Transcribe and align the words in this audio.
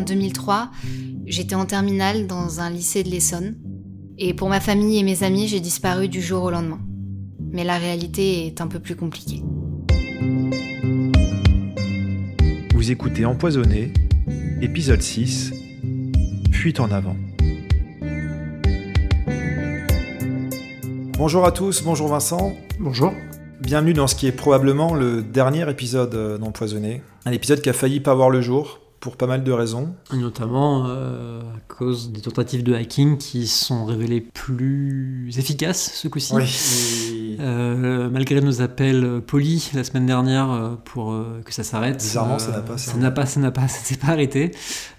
En 0.00 0.02
2003, 0.02 0.70
j'étais 1.26 1.54
en 1.54 1.66
terminale 1.66 2.26
dans 2.26 2.60
un 2.60 2.70
lycée 2.70 3.02
de 3.02 3.10
l'Essonne. 3.10 3.56
Et 4.16 4.32
pour 4.32 4.48
ma 4.48 4.58
famille 4.58 4.98
et 4.98 5.02
mes 5.02 5.24
amis, 5.24 5.46
j'ai 5.46 5.60
disparu 5.60 6.08
du 6.08 6.22
jour 6.22 6.44
au 6.44 6.50
lendemain. 6.50 6.80
Mais 7.52 7.64
la 7.64 7.76
réalité 7.76 8.46
est 8.46 8.62
un 8.62 8.66
peu 8.66 8.78
plus 8.78 8.96
compliquée. 8.96 9.42
Vous 12.74 12.90
écoutez 12.90 13.26
Empoisonné, 13.26 13.92
épisode 14.62 15.02
6, 15.02 15.52
Fuite 16.50 16.80
en 16.80 16.90
avant. 16.90 17.16
Bonjour 21.18 21.44
à 21.44 21.52
tous, 21.52 21.82
bonjour 21.82 22.08
Vincent. 22.08 22.56
Bonjour. 22.78 23.12
Bienvenue 23.60 23.92
dans 23.92 24.06
ce 24.06 24.14
qui 24.14 24.26
est 24.26 24.32
probablement 24.32 24.94
le 24.94 25.20
dernier 25.20 25.68
épisode 25.68 26.14
euh, 26.14 26.38
d'Empoisonné. 26.38 27.02
Un 27.26 27.32
épisode 27.32 27.60
qui 27.60 27.68
a 27.68 27.74
failli 27.74 28.00
pas 28.00 28.14
voir 28.14 28.30
le 28.30 28.40
jour, 28.40 28.80
pour 29.00 29.16
pas 29.16 29.26
mal 29.26 29.42
de 29.42 29.52
raisons. 29.52 29.94
Notamment 30.12 30.86
euh, 30.86 31.40
à 31.40 31.60
cause 31.74 32.12
des 32.12 32.20
tentatives 32.20 32.62
de 32.62 32.74
hacking 32.74 33.18
qui 33.18 33.46
sont 33.46 33.86
révélées 33.86 34.20
plus 34.20 35.30
efficaces 35.38 35.92
ce 35.94 36.08
coup-ci. 36.08 36.34
Oui. 36.34 37.19
Euh, 37.40 38.10
malgré 38.10 38.40
nos 38.40 38.60
appels 38.60 39.22
polis 39.26 39.72
la 39.72 39.84
semaine 39.84 40.06
dernière 40.06 40.50
euh, 40.50 40.70
pour 40.84 41.12
euh, 41.12 41.40
que 41.44 41.54
ça 41.54 41.62
s'arrête. 41.62 41.96
Bizarrement, 41.96 42.38
ça 42.38 42.50
n'a 42.50 42.58
euh, 42.58 42.62
pas 42.62 42.78
Ça 42.78 42.96
n'a 42.96 43.10
pas, 43.10 43.26
ça 43.26 43.40
n'a 43.40 43.50
pas, 43.50 43.68
ça 43.68 43.80
s'est 43.82 43.96
pas 43.96 44.08
arrêté. 44.08 44.50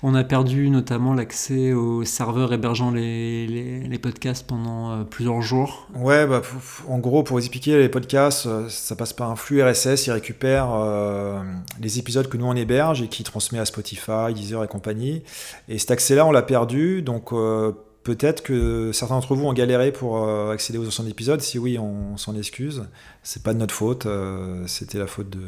On 0.03 0.15
a 0.15 0.23
perdu 0.23 0.69
notamment 0.69 1.13
l'accès 1.13 1.73
aux 1.73 2.03
serveurs 2.03 2.53
hébergeant 2.53 2.91
les, 2.91 3.47
les, 3.47 3.79
les 3.81 3.99
podcasts 3.99 4.45
pendant 4.45 4.91
euh, 4.91 5.03
plusieurs 5.03 5.41
jours. 5.41 5.87
Ouais, 5.95 6.25
bah, 6.25 6.41
en 6.87 6.97
gros, 6.97 7.23
pour 7.23 7.37
vous 7.37 7.43
expliquer, 7.43 7.77
les 7.77 7.89
podcasts, 7.89 8.47
euh, 8.47 8.67
ça 8.69 8.95
passe 8.95 9.13
par 9.13 9.29
un 9.29 9.35
flux 9.35 9.61
RSS, 9.63 10.07
ils 10.07 10.11
récupèrent 10.11 10.71
euh, 10.73 11.41
les 11.79 11.99
épisodes 11.99 12.27
que 12.27 12.37
nous 12.37 12.45
on 12.45 12.55
héberge 12.55 13.01
et 13.01 13.07
qui 13.07 13.23
transmet 13.23 13.59
à 13.59 13.65
Spotify, 13.65 14.33
Deezer 14.33 14.63
et 14.63 14.67
compagnie. 14.67 15.23
Et 15.69 15.77
cet 15.77 15.91
accès-là, 15.91 16.25
on 16.25 16.31
l'a 16.31 16.41
perdu, 16.41 17.01
donc 17.01 17.33
euh, 17.33 17.71
peut-être 18.03 18.41
que 18.43 18.91
certains 18.91 19.15
d'entre 19.15 19.35
vous 19.35 19.45
ont 19.45 19.53
galéré 19.53 19.91
pour 19.91 20.23
euh, 20.23 20.51
accéder 20.51 20.77
aux 20.79 20.87
anciens 20.87 21.05
épisodes. 21.05 21.41
Si 21.41 21.59
oui, 21.59 21.77
on, 21.77 22.17
s'en 22.17 22.35
excuse. 22.35 22.83
C'est 23.23 23.43
pas 23.43 23.53
de 23.53 23.59
notre 23.59 23.73
faute, 23.73 24.05
euh, 24.05 24.63
c'était 24.67 24.97
la 24.97 25.07
faute 25.07 25.29
de, 25.29 25.39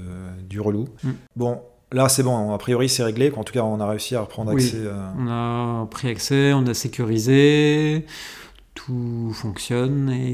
du 0.48 0.60
relou. 0.60 0.88
Mm. 1.04 1.12
Bon, 1.36 1.62
là 1.92 2.10
c'est 2.10 2.24
bon, 2.24 2.54
a 2.54 2.58
priori 2.58 2.90
c'est 2.90 3.04
réglé, 3.04 3.32
en 3.36 3.44
tout 3.44 3.54
cas 3.54 3.62
on 3.62 3.80
a 3.80 3.88
réussi 3.88 4.16
à 4.16 4.22
reprendre 4.22 4.54
Oui. 4.54 4.64
accès. 4.66 4.78
euh, 4.78 4.94
On 5.18 5.28
a 5.28 5.86
pris 5.88 6.10
accès, 6.10 6.54
on 6.54 6.66
a 6.68 6.74
sécurisé, 6.74 8.06
tout 8.74 9.32
fonctionne 9.34 10.10
et 10.10 10.34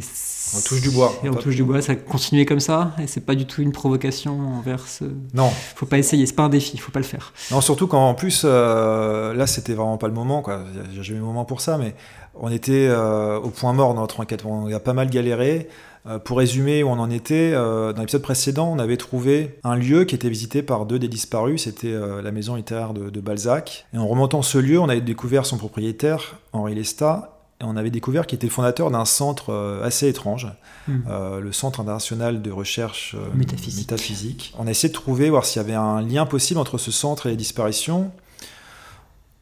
On 0.56 0.62
touche 0.62 0.82
du 0.82 0.90
bois. 0.90 1.14
Et 1.24 1.30
on 1.30 1.36
touche 1.36 1.56
du 1.56 1.64
bois, 1.64 1.82
ça 1.82 1.94
a 1.94 1.96
continué 1.96 2.46
comme 2.46 2.60
ça 2.60 2.96
et 3.02 3.08
c'est 3.08 3.26
pas 3.26 3.36
du 3.36 3.46
tout 3.46 3.62
une 3.62 3.72
provocation 3.72 4.40
envers 4.58 4.88
ce. 4.88 5.06
Non, 5.34 5.50
Faut 5.76 5.86
pas 5.86 5.98
essayer, 5.98 6.26
c'est 6.26 6.36
pas 6.36 6.44
un 6.44 6.50
défi, 6.50 6.78
faut 6.78 6.92
pas 6.92 7.00
le 7.00 7.06
faire. 7.06 7.34
Non, 7.52 7.62
surtout 7.62 7.88
quand 7.88 8.08
en 8.08 8.14
plus, 8.14 8.44
euh, 8.46 9.34
là 9.34 9.48
c'était 9.48 9.74
vraiment 9.74 9.98
pas 9.98 10.08
le 10.08 10.14
moment, 10.14 10.42
quoi. 10.42 10.62
J'ai 10.94 11.04
jamais 11.04 11.18
eu 11.18 11.22
le 11.22 11.28
moment 11.28 11.46
pour 11.46 11.62
ça, 11.62 11.78
mais 11.78 11.96
on 12.36 12.50
était 12.50 12.88
euh, 12.88 13.38
au 13.40 13.50
point 13.50 13.74
mort 13.74 13.94
dans 13.94 14.02
notre 14.02 14.20
enquête. 14.20 14.44
On 14.46 14.72
a 14.74 14.80
pas 14.80 14.94
mal 14.94 15.10
galéré. 15.10 15.68
Euh, 16.08 16.18
pour 16.18 16.38
résumer 16.38 16.82
où 16.82 16.88
on 16.88 16.98
en 16.98 17.10
était, 17.12 17.52
dans 17.52 17.94
l'épisode 18.00 18.22
précédent, 18.22 18.72
on 18.74 18.80
avait 18.80 18.96
trouvé 18.96 19.60
un 19.66 19.76
lieu 19.76 20.06
qui 20.06 20.16
était 20.16 20.30
visité 20.30 20.64
par 20.64 20.86
deux 20.86 20.98
des 20.98 21.10
disparus, 21.10 21.64
c'était 21.66 21.94
la 22.24 22.32
maison 22.32 22.56
littéraire 22.56 22.94
de, 22.94 23.10
de 23.10 23.20
Balzac. 23.20 23.86
Et 23.94 23.98
en 23.98 24.08
remontant 24.08 24.42
ce 24.42 24.58
lieu, 24.58 24.80
on 24.80 24.88
avait 24.88 25.02
découvert 25.02 25.46
son 25.46 25.58
propriétaire, 25.58 26.38
Henri 26.54 26.74
Lestat, 26.74 27.39
on 27.62 27.76
avait 27.76 27.90
découvert 27.92 28.26
qu'il 28.26 28.38
était 28.38 28.48
le 28.48 28.52
fondateur 28.54 28.90
d'un 28.92 29.06
centre 29.06 29.52
euh, 29.52 29.84
assez 29.84 30.08
étrange, 30.08 30.48
Hmm. 30.88 31.02
euh, 31.08 31.40
le 31.40 31.52
Centre 31.52 31.82
international 31.82 32.42
de 32.42 32.50
recherche 32.52 33.16
euh, 33.16 33.28
Métaphysique. 33.36 33.78
métaphysique. 33.92 34.54
On 34.58 34.66
a 34.66 34.72
essayé 34.72 34.90
de 34.90 34.94
trouver, 34.98 35.30
voir 35.30 35.46
s'il 35.46 35.62
y 35.62 35.66
avait 35.66 35.74
un 35.76 36.02
lien 36.02 36.26
possible 36.26 36.60
entre 36.60 36.78
ce 36.80 36.90
centre 36.90 37.28
et 37.28 37.32
les 37.32 37.36
disparitions. 37.36 38.12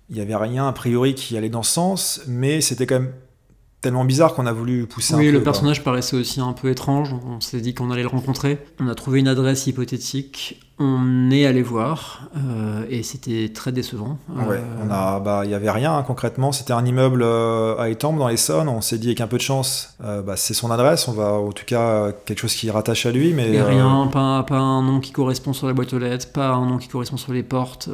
Il 0.09 0.15
n'y 0.15 0.21
avait 0.21 0.35
rien 0.35 0.67
a 0.67 0.73
priori 0.73 1.15
qui 1.15 1.37
allait 1.37 1.49
dans 1.49 1.63
ce 1.63 1.71
sens, 1.73 2.21
mais 2.27 2.59
c'était 2.59 2.85
quand 2.87 2.99
même 2.99 3.13
tellement 3.81 4.03
bizarre 4.03 4.33
qu'on 4.33 4.45
a 4.45 4.51
voulu 4.51 4.87
pousser 4.87 5.13
un 5.13 5.17
oui, 5.17 5.25
peu. 5.27 5.31
le 5.31 5.37
quoi. 5.39 5.45
personnage 5.51 5.83
paraissait 5.83 6.17
aussi 6.17 6.41
un 6.41 6.53
peu 6.53 6.69
étrange. 6.69 7.13
On 7.25 7.39
s'est 7.39 7.61
dit 7.61 7.73
qu'on 7.73 7.91
allait 7.91 8.01
le 8.01 8.07
rencontrer. 8.09 8.57
On 8.79 8.87
a 8.89 8.95
trouvé 8.95 9.19
une 9.19 9.27
adresse 9.27 9.67
hypothétique. 9.67 10.59
On 10.79 11.31
est 11.31 11.45
allé 11.47 11.63
voir 11.63 12.29
euh, 12.37 12.85
et 12.89 13.01
c'était 13.01 13.49
très 13.49 13.71
décevant. 13.71 14.19
Ouais, 14.29 14.57
Euh, 14.57 14.85
on 14.85 14.91
a, 14.91 15.19
bah, 15.19 15.41
il 15.43 15.49
y 15.49 15.55
avait 15.55 15.71
rien 15.71 15.97
hein, 15.97 16.03
concrètement. 16.03 16.51
C'était 16.51 16.73
un 16.73 16.85
immeuble 16.85 17.23
euh, 17.23 17.75
à 17.79 17.89
Étampes 17.89 18.17
dans 18.17 18.27
l'Essonne. 18.27 18.69
On 18.69 18.81
s'est 18.81 18.99
dit 18.99 19.07
avec 19.07 19.21
un 19.21 19.27
peu 19.27 19.37
de 19.37 19.41
chance, 19.41 19.95
bah, 19.99 20.35
c'est 20.35 20.53
son 20.53 20.69
adresse. 20.69 21.07
On 21.07 21.13
va, 21.13 21.33
en 21.33 21.51
tout 21.51 21.65
cas, 21.65 22.11
quelque 22.25 22.39
chose 22.39 22.53
qui 22.53 22.69
rattache 22.69 23.07
à 23.07 23.11
lui, 23.11 23.33
mais 23.33 23.51
et 23.53 23.61
rien, 23.61 24.07
pas, 24.11 24.43
pas 24.43 24.59
un 24.59 24.83
nom 24.83 24.99
qui 24.99 25.11
correspond 25.11 25.53
sur 25.53 25.65
la 25.65 25.73
boîte 25.73 25.93
aux 25.93 25.99
lettres, 25.99 26.31
pas 26.31 26.49
un 26.49 26.65
nom 26.67 26.77
qui 26.77 26.87
correspond 26.87 27.17
sur 27.17 27.33
les 27.33 27.43
portes, 27.43 27.89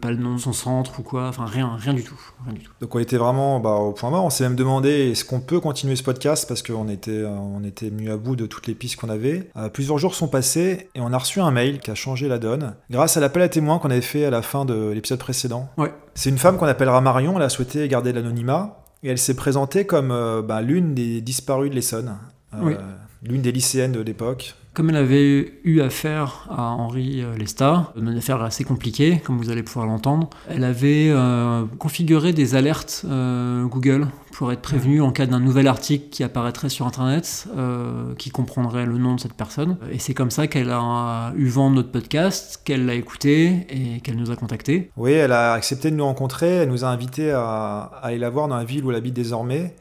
pas 0.00 0.10
le 0.10 0.16
nom 0.16 0.34
de 0.34 0.40
son 0.40 0.52
centre 0.52 1.00
ou 1.00 1.02
quoi. 1.02 1.28
Enfin, 1.28 1.46
rien, 1.46 1.72
rien 1.78 1.94
du 1.94 2.04
tout, 2.04 2.18
rien 2.44 2.54
du 2.54 2.60
tout. 2.60 2.70
Donc 2.80 2.94
on 2.94 2.98
était 3.00 3.16
vraiment 3.16 3.58
bah, 3.58 3.70
au 3.70 3.92
point 3.92 4.10
mort. 4.10 4.24
On 4.24 4.30
s'est 4.30 4.44
même 4.44 4.56
demandé 4.56 5.10
est-ce 5.10 5.24
qu'on 5.24 5.40
peut 5.40 5.60
continuer 5.60 5.96
ce 5.96 6.02
podcast? 6.04 6.46
Parce 6.46 6.62
qu'on 6.62 6.88
était, 6.88 7.24
on 7.24 7.64
était 7.64 7.90
mis 7.90 8.08
à 8.08 8.16
bout 8.16 8.36
de 8.36 8.46
toutes 8.46 8.66
les 8.68 8.74
pistes 8.74 8.96
qu'on 8.96 9.10
avait. 9.10 9.50
Plusieurs 9.72 9.98
jours 9.98 10.14
sont 10.14 10.28
passés 10.28 10.88
et 10.94 11.00
on 11.00 11.12
a 11.12 11.18
reçu 11.18 11.40
un 11.40 11.50
mail 11.50 11.80
qui 11.80 11.90
a 11.90 11.94
changé 11.94 12.19
la 12.28 12.38
donne 12.38 12.74
grâce 12.90 13.16
à 13.16 13.20
l'appel 13.20 13.42
à 13.42 13.48
témoins 13.48 13.78
qu'on 13.78 13.90
avait 13.90 14.00
fait 14.00 14.24
à 14.24 14.30
la 14.30 14.42
fin 14.42 14.64
de 14.64 14.90
l'épisode 14.90 15.18
précédent. 15.18 15.68
Ouais. 15.78 15.92
C'est 16.14 16.30
une 16.30 16.38
femme 16.38 16.56
qu'on 16.56 16.66
appellera 16.66 17.00
Marion. 17.00 17.34
Elle 17.36 17.42
a 17.42 17.48
souhaité 17.48 17.86
garder 17.88 18.12
l'anonymat 18.12 18.76
et 19.02 19.10
elle 19.10 19.18
s'est 19.18 19.34
présentée 19.36 19.86
comme 19.86 20.10
euh, 20.10 20.42
bah, 20.42 20.60
l'une 20.62 20.94
des 20.94 21.20
disparues 21.20 21.70
de 21.70 21.74
l'Essonne, 21.74 22.16
Euh, 22.54 22.58
Oui. 22.62 22.76
l'une 23.22 23.42
des 23.42 23.52
lycéennes 23.52 23.92
de 23.92 24.00
l'époque. 24.00 24.54
Comme 24.72 24.90
elle 24.90 24.96
avait 24.96 25.60
eu 25.64 25.80
affaire 25.80 26.46
à 26.48 26.70
Henri 26.70 27.22
euh, 27.22 27.36
Lestat, 27.36 27.92
une 27.96 28.16
affaire 28.16 28.40
assez 28.40 28.62
compliquée, 28.62 29.20
comme 29.24 29.36
vous 29.36 29.50
allez 29.50 29.64
pouvoir 29.64 29.84
l'entendre, 29.84 30.30
elle 30.48 30.62
avait 30.62 31.08
euh, 31.10 31.64
configuré 31.80 32.32
des 32.32 32.54
alertes 32.54 33.04
euh, 33.04 33.64
Google 33.64 34.06
pour 34.30 34.52
être 34.52 34.62
prévenue 34.62 35.02
en 35.02 35.10
cas 35.10 35.26
d'un 35.26 35.40
nouvel 35.40 35.66
article 35.66 36.08
qui 36.10 36.22
apparaîtrait 36.22 36.68
sur 36.68 36.86
Internet, 36.86 37.48
euh, 37.56 38.14
qui 38.16 38.30
comprendrait 38.30 38.86
le 38.86 38.96
nom 38.96 39.16
de 39.16 39.20
cette 39.20 39.34
personne. 39.34 39.76
Et 39.90 39.98
c'est 39.98 40.14
comme 40.14 40.30
ça 40.30 40.46
qu'elle 40.46 40.70
a 40.70 41.32
eu 41.36 41.48
vent 41.48 41.70
de 41.70 41.74
notre 41.74 41.90
podcast, 41.90 42.62
qu'elle 42.64 42.86
l'a 42.86 42.94
écouté 42.94 43.66
et 43.70 44.00
qu'elle 44.02 44.16
nous 44.16 44.30
a 44.30 44.36
contactés. 44.36 44.92
Oui, 44.96 45.10
elle 45.10 45.32
a 45.32 45.52
accepté 45.52 45.90
de 45.90 45.96
nous 45.96 46.04
rencontrer. 46.04 46.48
Elle 46.48 46.68
nous 46.68 46.84
a 46.84 46.88
invités 46.88 47.32
à, 47.32 47.40
à 47.40 48.06
aller 48.06 48.18
la 48.18 48.30
voir 48.30 48.46
dans 48.46 48.56
la 48.56 48.64
ville 48.64 48.84
où 48.84 48.90
elle 48.90 48.96
habite 48.96 49.14
désormais. 49.14 49.74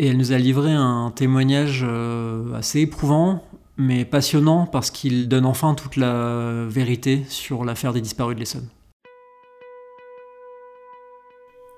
Et 0.00 0.08
elle 0.08 0.16
nous 0.16 0.32
a 0.32 0.38
livré 0.38 0.72
un 0.72 1.12
témoignage 1.14 1.86
assez 2.56 2.80
éprouvant, 2.80 3.44
mais 3.76 4.04
passionnant, 4.04 4.66
parce 4.66 4.90
qu'il 4.90 5.28
donne 5.28 5.46
enfin 5.46 5.74
toute 5.74 5.96
la 5.96 6.64
vérité 6.66 7.24
sur 7.28 7.64
l'affaire 7.64 7.92
des 7.92 8.00
disparus 8.00 8.34
de 8.34 8.40
l'Essonne. 8.40 8.68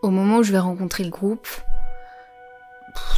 Au 0.03 0.10
moment 0.10 0.38
où 0.38 0.43
je 0.43 0.53
vais 0.53 0.59
rencontrer 0.59 1.05
le 1.05 1.10
groupe, 1.10 1.49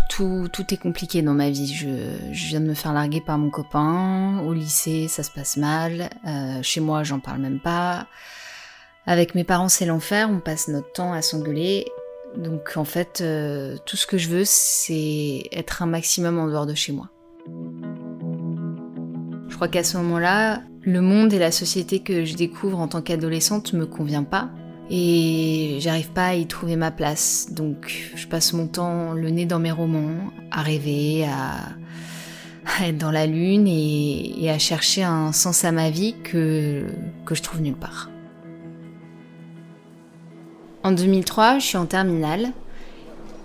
tout, 0.09 0.48
tout 0.53 0.64
est 0.72 0.76
compliqué 0.76 1.20
dans 1.20 1.34
ma 1.34 1.50
vie. 1.50 1.66
Je, 1.75 2.32
je 2.32 2.47
viens 2.47 2.60
de 2.60 2.66
me 2.66 2.75
faire 2.75 2.92
larguer 2.92 3.20
par 3.20 3.38
mon 3.38 3.50
copain. 3.50 4.41
Au 4.47 4.53
lycée, 4.53 5.08
ça 5.08 5.22
se 5.22 5.31
passe 5.31 5.56
mal. 5.56 6.08
Euh, 6.26 6.62
chez 6.62 6.81
moi, 6.81 7.03
j'en 7.03 7.20
parle 7.20 7.41
même 7.41 7.60
pas. 7.60 8.06
Avec 9.06 9.34
mes 9.34 9.44
parents, 9.44 9.69
c'est 9.69 9.84
l'enfer. 9.84 10.28
On 10.31 10.41
passe 10.41 10.69
notre 10.69 10.93
temps 10.93 11.12
à 11.12 11.22
s'engueuler. 11.22 11.87
Donc 12.37 12.76
en 12.76 12.84
fait, 12.84 13.20
euh, 13.20 13.76
tout 13.84 13.97
ce 13.97 14.06
que 14.06 14.19
je 14.19 14.28
veux, 14.28 14.44
c'est 14.44 15.43
être 15.53 15.82
un 15.82 15.87
maximum 15.87 16.38
en 16.38 16.47
dehors 16.47 16.66
de 16.66 16.75
chez 16.75 16.93
moi. 16.93 17.10
Je 19.56 19.59
crois 19.59 19.69
qu'à 19.69 19.84
ce 19.84 19.97
moment-là, 19.97 20.61
le 20.83 21.00
monde 21.00 21.33
et 21.33 21.39
la 21.39 21.50
société 21.50 22.00
que 22.00 22.27
je 22.27 22.34
découvre 22.34 22.78
en 22.78 22.89
tant 22.89 23.00
qu'adolescente 23.00 23.72
me 23.72 23.87
convient 23.87 24.22
pas 24.22 24.50
et 24.91 25.78
j'arrive 25.81 26.11
pas 26.11 26.27
à 26.27 26.34
y 26.34 26.47
trouver 26.47 26.77
ma 26.77 26.91
place. 26.91 27.49
Donc 27.53 28.12
je 28.15 28.27
passe 28.27 28.53
mon 28.53 28.67
temps 28.67 29.15
le 29.15 29.31
nez 29.31 29.47
dans 29.47 29.59
mes 29.59 29.71
romans, 29.71 30.31
à 30.50 30.61
rêver, 30.61 31.25
à, 31.25 32.84
être 32.84 32.99
dans 32.99 33.11
la 33.11 33.25
lune 33.25 33.67
et, 33.67 34.50
à 34.50 34.59
chercher 34.59 35.05
un 35.05 35.33
sens 35.33 35.65
à 35.65 35.73
ma 35.73 35.88
vie 35.88 36.17
que, 36.23 36.84
que 37.25 37.35
je 37.35 37.43
trouve 37.43 37.62
nulle 37.62 37.76
part. 37.76 38.11
En 40.82 40.93
2003, 40.93 41.61
je 41.61 41.64
suis 41.64 41.79
en 41.79 41.87
terminale 41.87 42.53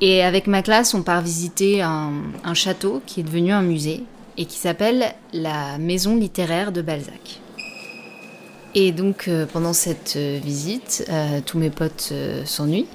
et 0.01 0.23
avec 0.23 0.47
ma 0.47 0.61
classe, 0.61 0.93
on 0.93 1.03
part 1.03 1.21
visiter 1.21 1.81
un 1.81 2.53
château 2.53 3.01
qui 3.05 3.21
est 3.21 3.23
devenu 3.23 3.53
un 3.53 3.61
musée 3.61 4.03
et 4.41 4.45
qui 4.45 4.57
s'appelle 4.57 5.13
la 5.33 5.77
Maison 5.77 6.15
littéraire 6.15 6.71
de 6.71 6.81
Balzac. 6.81 7.39
Et 8.73 8.91
donc 8.91 9.27
euh, 9.27 9.45
pendant 9.45 9.73
cette 9.73 10.15
euh, 10.15 10.39
visite, 10.43 11.05
euh, 11.09 11.41
tous 11.45 11.59
mes 11.59 11.69
potes 11.69 12.11
s'ennuient. 12.45 12.87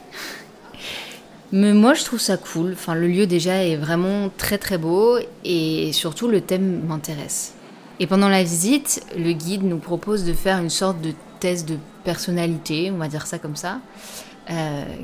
Mais 1.52 1.72
moi 1.72 1.94
je 1.94 2.02
trouve 2.02 2.18
ça 2.18 2.36
cool. 2.36 2.72
Enfin, 2.72 2.96
le 2.96 3.06
lieu 3.06 3.28
déjà 3.28 3.64
est 3.64 3.76
vraiment 3.76 4.28
très 4.36 4.58
très 4.58 4.76
beau 4.76 5.18
et 5.44 5.92
surtout 5.92 6.26
le 6.26 6.40
thème 6.40 6.82
m'intéresse. 6.84 7.54
Et 8.00 8.08
pendant 8.08 8.28
la 8.28 8.42
visite, 8.42 9.04
le 9.16 9.30
guide 9.32 9.62
nous 9.62 9.78
propose 9.78 10.24
de 10.24 10.32
faire 10.32 10.58
une 10.58 10.70
sorte 10.70 11.00
de 11.00 11.12
test 11.38 11.68
de 11.68 11.76
personnalité, 12.02 12.90
on 12.90 12.98
va 12.98 13.06
dire 13.06 13.26
ça 13.26 13.38
comme 13.38 13.56
ça, 13.56 13.78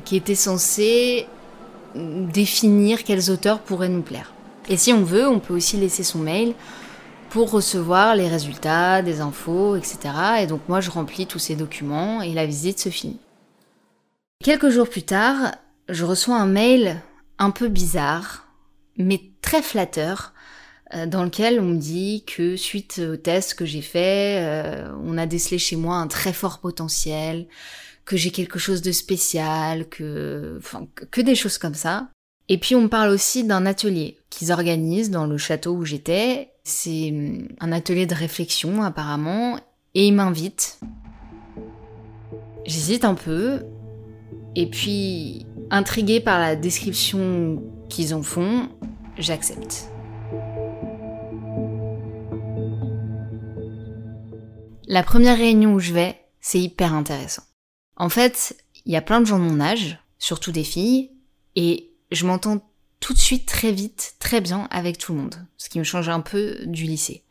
qui 0.05 0.15
était 0.15 0.35
censé 0.35 1.25
définir 1.95 3.03
quels 3.03 3.31
auteurs 3.31 3.59
pourraient 3.59 3.89
nous 3.89 4.03
plaire. 4.03 4.33
Et 4.69 4.77
si 4.77 4.93
on 4.93 5.03
veut, 5.03 5.27
on 5.27 5.39
peut 5.39 5.53
aussi 5.53 5.77
laisser 5.77 6.03
son 6.03 6.19
mail 6.19 6.53
pour 7.29 7.51
recevoir 7.51 8.15
les 8.15 8.27
résultats, 8.27 9.01
des 9.01 9.19
infos, 9.19 9.75
etc. 9.75 9.97
Et 10.41 10.47
donc 10.47 10.61
moi, 10.67 10.81
je 10.81 10.91
remplis 10.91 11.25
tous 11.25 11.39
ces 11.39 11.55
documents 11.55 12.21
et 12.21 12.33
la 12.33 12.45
visite 12.45 12.79
se 12.79 12.89
finit. 12.89 13.19
Quelques 14.43 14.69
jours 14.69 14.89
plus 14.89 15.03
tard, 15.03 15.55
je 15.89 16.05
reçois 16.05 16.37
un 16.37 16.45
mail 16.45 17.01
un 17.39 17.51
peu 17.51 17.67
bizarre, 17.67 18.47
mais 18.97 19.21
très 19.41 19.61
flatteur, 19.61 20.33
euh, 20.93 21.05
dans 21.05 21.23
lequel 21.23 21.59
on 21.59 21.65
me 21.65 21.77
dit 21.77 22.23
que 22.25 22.55
suite 22.55 22.99
au 22.99 23.17
test 23.17 23.55
que 23.55 23.65
j'ai 23.65 23.81
fait, 23.81 24.41
euh, 24.41 24.91
on 25.03 25.17
a 25.17 25.25
décelé 25.25 25.57
chez 25.57 25.75
moi 25.75 25.95
un 25.95 26.07
très 26.07 26.33
fort 26.33 26.59
potentiel, 26.59 27.47
que 28.05 28.17
j'ai 28.17 28.31
quelque 28.31 28.59
chose 28.59 28.81
de 28.81 28.91
spécial, 28.91 29.87
que, 29.87 30.59
des 31.17 31.35
choses 31.35 31.57
comme 31.57 31.73
ça. 31.73 32.09
Et 32.53 32.59
puis 32.59 32.75
on 32.75 32.81
me 32.81 32.87
parle 32.87 33.09
aussi 33.09 33.43
d'un 33.43 33.65
atelier 33.65 34.19
qu'ils 34.29 34.51
organisent 34.51 35.09
dans 35.09 35.25
le 35.25 35.39
château 35.39 35.71
où 35.71 35.85
j'étais. 35.85 36.51
C'est 36.63 37.09
hum, 37.09 37.47
un 37.59 37.71
atelier 37.71 38.05
de 38.05 38.13
réflexion 38.13 38.83
apparemment, 38.83 39.57
et 39.95 40.05
ils 40.05 40.13
m'invitent. 40.13 40.79
J'hésite 42.67 43.05
un 43.05 43.15
peu, 43.15 43.63
et 44.55 44.69
puis 44.69 45.47
intriguée 45.71 46.19
par 46.19 46.39
la 46.39 46.55
description 46.55 47.63
qu'ils 47.89 48.13
en 48.13 48.21
font, 48.21 48.69
j'accepte. 49.17 49.89
La 54.87 55.01
première 55.01 55.39
réunion 55.39 55.73
où 55.73 55.79
je 55.79 55.91
vais, 55.91 56.19
c'est 56.39 56.59
hyper 56.59 56.93
intéressant. 56.93 57.41
En 57.97 58.09
fait, 58.09 58.55
il 58.85 58.93
y 58.93 58.95
a 58.95 59.01
plein 59.01 59.21
de 59.21 59.25
gens 59.25 59.39
de 59.39 59.43
mon 59.43 59.59
âge, 59.59 59.97
surtout 60.19 60.51
des 60.51 60.63
filles, 60.63 61.09
et 61.55 61.92
je 62.13 62.25
m'entends 62.25 62.61
tout 62.99 63.13
de 63.13 63.19
suite 63.19 63.45
très 63.45 63.71
vite, 63.71 64.15
très 64.19 64.39
bien 64.39 64.67
avec 64.71 64.97
tout 64.97 65.13
le 65.13 65.19
monde, 65.19 65.35
ce 65.57 65.67
qui 65.67 65.79
me 65.79 65.83
change 65.83 66.07
un 66.09 66.21
peu 66.21 66.57
du 66.65 66.83
lycée. 66.83 67.23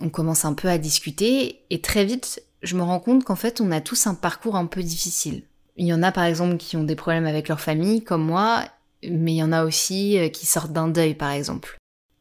On 0.00 0.08
commence 0.08 0.44
un 0.44 0.54
peu 0.54 0.68
à 0.68 0.78
discuter 0.78 1.60
et 1.70 1.80
très 1.80 2.04
vite, 2.04 2.42
je 2.62 2.76
me 2.76 2.82
rends 2.82 3.00
compte 3.00 3.24
qu'en 3.24 3.36
fait, 3.36 3.60
on 3.60 3.70
a 3.70 3.80
tous 3.80 4.06
un 4.06 4.14
parcours 4.14 4.56
un 4.56 4.66
peu 4.66 4.82
difficile. 4.82 5.42
Il 5.76 5.86
y 5.86 5.92
en 5.92 6.02
a 6.02 6.12
par 6.12 6.24
exemple 6.24 6.56
qui 6.56 6.76
ont 6.76 6.84
des 6.84 6.96
problèmes 6.96 7.26
avec 7.26 7.48
leur 7.48 7.60
famille, 7.60 8.02
comme 8.02 8.24
moi, 8.24 8.64
mais 9.02 9.32
il 9.32 9.36
y 9.36 9.42
en 9.42 9.52
a 9.52 9.64
aussi 9.64 10.18
euh, 10.18 10.28
qui 10.28 10.46
sortent 10.46 10.72
d'un 10.72 10.88
deuil, 10.88 11.14
par 11.14 11.30
exemple. 11.30 11.76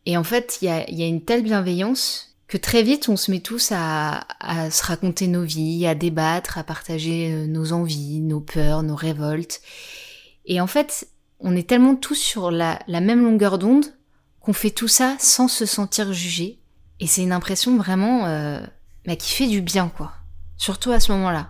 Et 0.05 0.17
en 0.17 0.23
fait, 0.23 0.59
il 0.61 0.65
y 0.65 1.03
a, 1.03 1.07
une 1.07 1.23
telle 1.23 1.43
bienveillance 1.43 2.35
que 2.47 2.57
très 2.57 2.83
vite, 2.83 3.07
on 3.07 3.15
se 3.15 3.31
met 3.31 3.39
tous 3.39 3.71
à, 3.71 4.25
se 4.69 4.83
raconter 4.83 5.27
nos 5.27 5.43
vies, 5.43 5.87
à 5.87 5.95
débattre, 5.95 6.57
à 6.57 6.63
partager 6.63 7.31
euh, 7.31 7.47
nos 7.47 7.71
envies, 7.71 8.19
nos 8.19 8.41
peurs, 8.41 8.83
nos 8.83 8.95
révoltes. 8.95 9.61
Et 10.45 10.59
en 10.59 10.67
fait, 10.67 11.07
on 11.43 11.55
est 11.55 11.67
tellement 11.67 11.95
tous 11.95 12.15
sur 12.15 12.49
la, 12.49 12.79
même 12.87 13.23
longueur 13.23 13.59
d'onde 13.59 13.85
qu'on 14.39 14.53
fait 14.53 14.71
tout 14.71 14.87
ça 14.87 15.15
sans 15.19 15.47
se 15.47 15.65
sentir 15.65 16.11
jugé. 16.13 16.59
Et 16.99 17.07
c'est 17.07 17.21
une 17.21 17.33
impression 17.33 17.77
vraiment 17.77 18.25
euh, 18.25 18.61
bah, 19.05 19.15
qui 19.15 19.33
fait 19.33 19.47
du 19.47 19.61
bien, 19.61 19.91
quoi. 19.95 20.13
Surtout 20.57 20.91
à 20.91 20.99
ce 20.99 21.11
moment-là. 21.11 21.49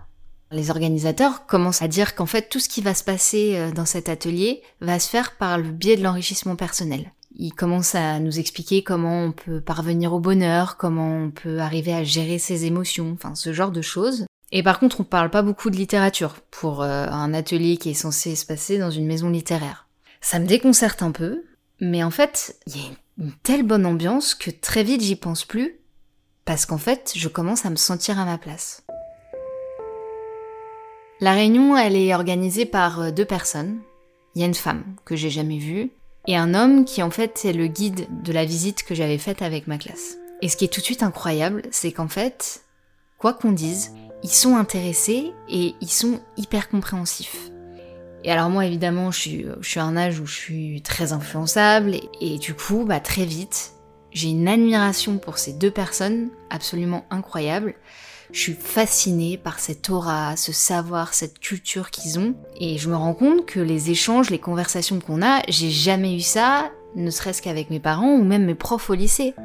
Les 0.51 0.69
organisateurs 0.69 1.45
commencent 1.45 1.81
à 1.81 1.88
dire 1.88 2.16
qu'en 2.16 2.25
fait 2.25 2.50
tout 2.50 2.60
ce 2.60 2.69
qui 2.69 2.81
va 2.81 2.94
se 2.94 3.04
passer 3.04 3.56
euh, 3.56 3.72
dans 3.72 3.86
cet 3.86 4.10
atelier 4.10 4.62
va 4.81 5.00
se 5.00 5.10
faire 5.10 5.36
par 5.38 5.57
le 5.57 5.72
biais 5.72 5.98
de 5.98 6.04
l'enrichissement 6.04 6.56
personnel. 6.56 7.12
Ils 7.36 7.54
commencent 7.54 7.96
à 7.96 8.19
nous 8.19 8.39
expliquer 8.39 8.84
comment 8.84 9.24
on 9.24 9.31
peut 9.31 9.62
parvenir 9.62 10.13
au 10.13 10.19
bonheur, 10.19 10.78
comment 10.78 11.18
on 11.18 11.31
peut 11.31 11.60
arriver 11.60 11.94
à 11.94 12.04
gérer 12.04 12.38
ses 12.38 12.66
émotions, 12.66 13.12
enfin 13.13 13.34
ce 13.34 13.54
genre 13.54 13.72
de 13.72 13.81
choses. 13.81 14.25
Et 14.56 14.62
par 14.62 14.80
contre, 14.80 15.02
on 15.02 15.04
parle 15.04 15.32
pas 15.32 15.42
beaucoup 15.42 15.72
de 15.72 15.76
littérature 15.76 16.36
pour 16.52 16.84
euh, 16.84 17.08
un 17.08 17.34
atelier 17.34 17.78
qui 17.78 17.90
est 17.90 17.96
censé 17.96 18.36
se 18.36 18.46
passer 18.46 18.78
dans 18.78 18.92
une 18.92 19.08
maison 19.08 19.32
littéraire. 19.32 19.88
Ça 20.22 20.38
me 20.38 20.46
déconcerte 20.46 21.02
un 21.02 21.10
peu, 21.10 21.44
mais 21.82 22.04
en 22.04 22.12
fait, 22.12 22.56
il 22.68 22.78
y 22.78 22.80
a 22.80 22.90
une 23.18 23.34
telle 23.42 23.64
bonne 23.64 23.88
ambiance 23.88 24.36
que 24.36 24.52
très 24.52 24.84
vite 24.84 25.02
j'y 25.02 25.16
pense 25.16 25.44
plus, 25.44 25.80
parce 26.46 26.68
qu'en 26.68 26.78
fait, 26.78 27.14
je 27.16 27.28
commence 27.30 27.66
à 27.66 27.72
me 27.72 27.78
sentir 27.78 28.20
à 28.20 28.26
ma 28.26 28.38
place. 28.38 28.84
La 31.20 31.34
réunion, 31.34 31.76
elle 31.76 31.96
est 31.96 32.14
organisée 32.14 32.68
par 32.68 33.02
euh, 33.02 33.12
deux 33.12 33.26
personnes. 33.26 33.80
Il 34.36 34.42
y 34.42 34.44
a 34.44 34.48
une 34.48 34.54
femme 34.54 34.84
que 35.04 35.16
j'ai 35.16 35.32
jamais 35.32 35.58
vue 35.58 35.90
et 36.28 36.38
un 36.38 36.54
homme 36.54 36.86
qui 36.86 37.02
en 37.02 37.10
fait 37.10 37.44
est 37.44 37.54
le 37.54 37.66
guide 37.66 38.08
de 38.24 38.32
la 38.32 38.46
visite 38.46 38.84
que 38.84 38.94
j'avais 38.94 39.18
faite 39.18 39.42
avec 39.42 39.66
ma 39.66 39.80
classe. 39.80 40.18
Et 40.44 40.48
ce 40.48 40.58
qui 40.58 40.66
est 40.66 40.72
tout 40.72 40.80
de 40.80 40.86
suite 40.86 41.02
incroyable, 41.02 41.64
c'est 41.72 41.92
qu'en 41.92 42.08
fait, 42.08 42.64
quoi 43.18 43.34
qu'on 43.34 43.52
dise, 43.52 43.94
ils 44.24 44.30
sont 44.30 44.56
intéressés 44.56 45.34
et 45.50 45.75
ils 45.81 45.90
sont 45.90 46.20
hyper 46.38 46.70
compréhensifs. 46.70 47.52
Et 48.24 48.31
alors 48.31 48.50
moi 48.50 48.66
évidemment 48.66 49.12
je 49.12 49.20
suis, 49.20 49.46
je 49.60 49.70
suis 49.70 49.80
à 49.80 49.84
un 49.84 49.98
âge 49.98 50.20
où 50.20 50.25
je 50.25 50.34
suis 50.34 50.81
très 50.81 51.12
influençable 51.12 51.96
et, 52.22 52.38
du 52.38 52.54
coup 52.54 52.86
bah 52.86 53.02
très 53.02 53.25
vite 53.25 53.74
j'ai 54.12 54.30
une 54.30 54.48
admiration 54.48 55.18
pour 55.18 55.38
ces 55.38 55.54
deux 55.54 55.72
personnes 55.72 56.30
absolument 56.50 57.06
incroyable 57.10 57.75
je 58.34 58.40
suis 58.40 58.54
fascinée 58.54 59.38
par 59.38 59.60
cette 59.60 59.90
aura, 59.92 60.36
ce 60.36 60.52
savoir, 60.52 61.14
cette 61.14 61.40
culture 61.40 61.92
qu'ils 61.92 62.18
ont. 62.18 62.34
Et 62.60 62.80
je 62.80 62.90
me 62.90 62.96
rends 62.96 63.14
compte 63.14 63.46
que 63.46 63.60
les 63.60 63.92
échanges, 63.92 64.31
les 64.31 64.40
conversations 64.40 65.00
qu'on 65.00 65.22
a, 65.22 65.44
j'ai 65.50 65.70
jamais 65.70 66.16
eu 66.16 66.22
ça, 66.22 66.72
ne 66.96 67.12
serait-ce 67.12 67.44
qu'avec 67.44 67.70
mes 67.70 67.80
parents 67.80 68.16
ou 68.16 68.24
même 68.24 68.46
mes 68.46 68.56
profs 68.56 68.90
au 68.90 68.96
lycée. 68.96 69.36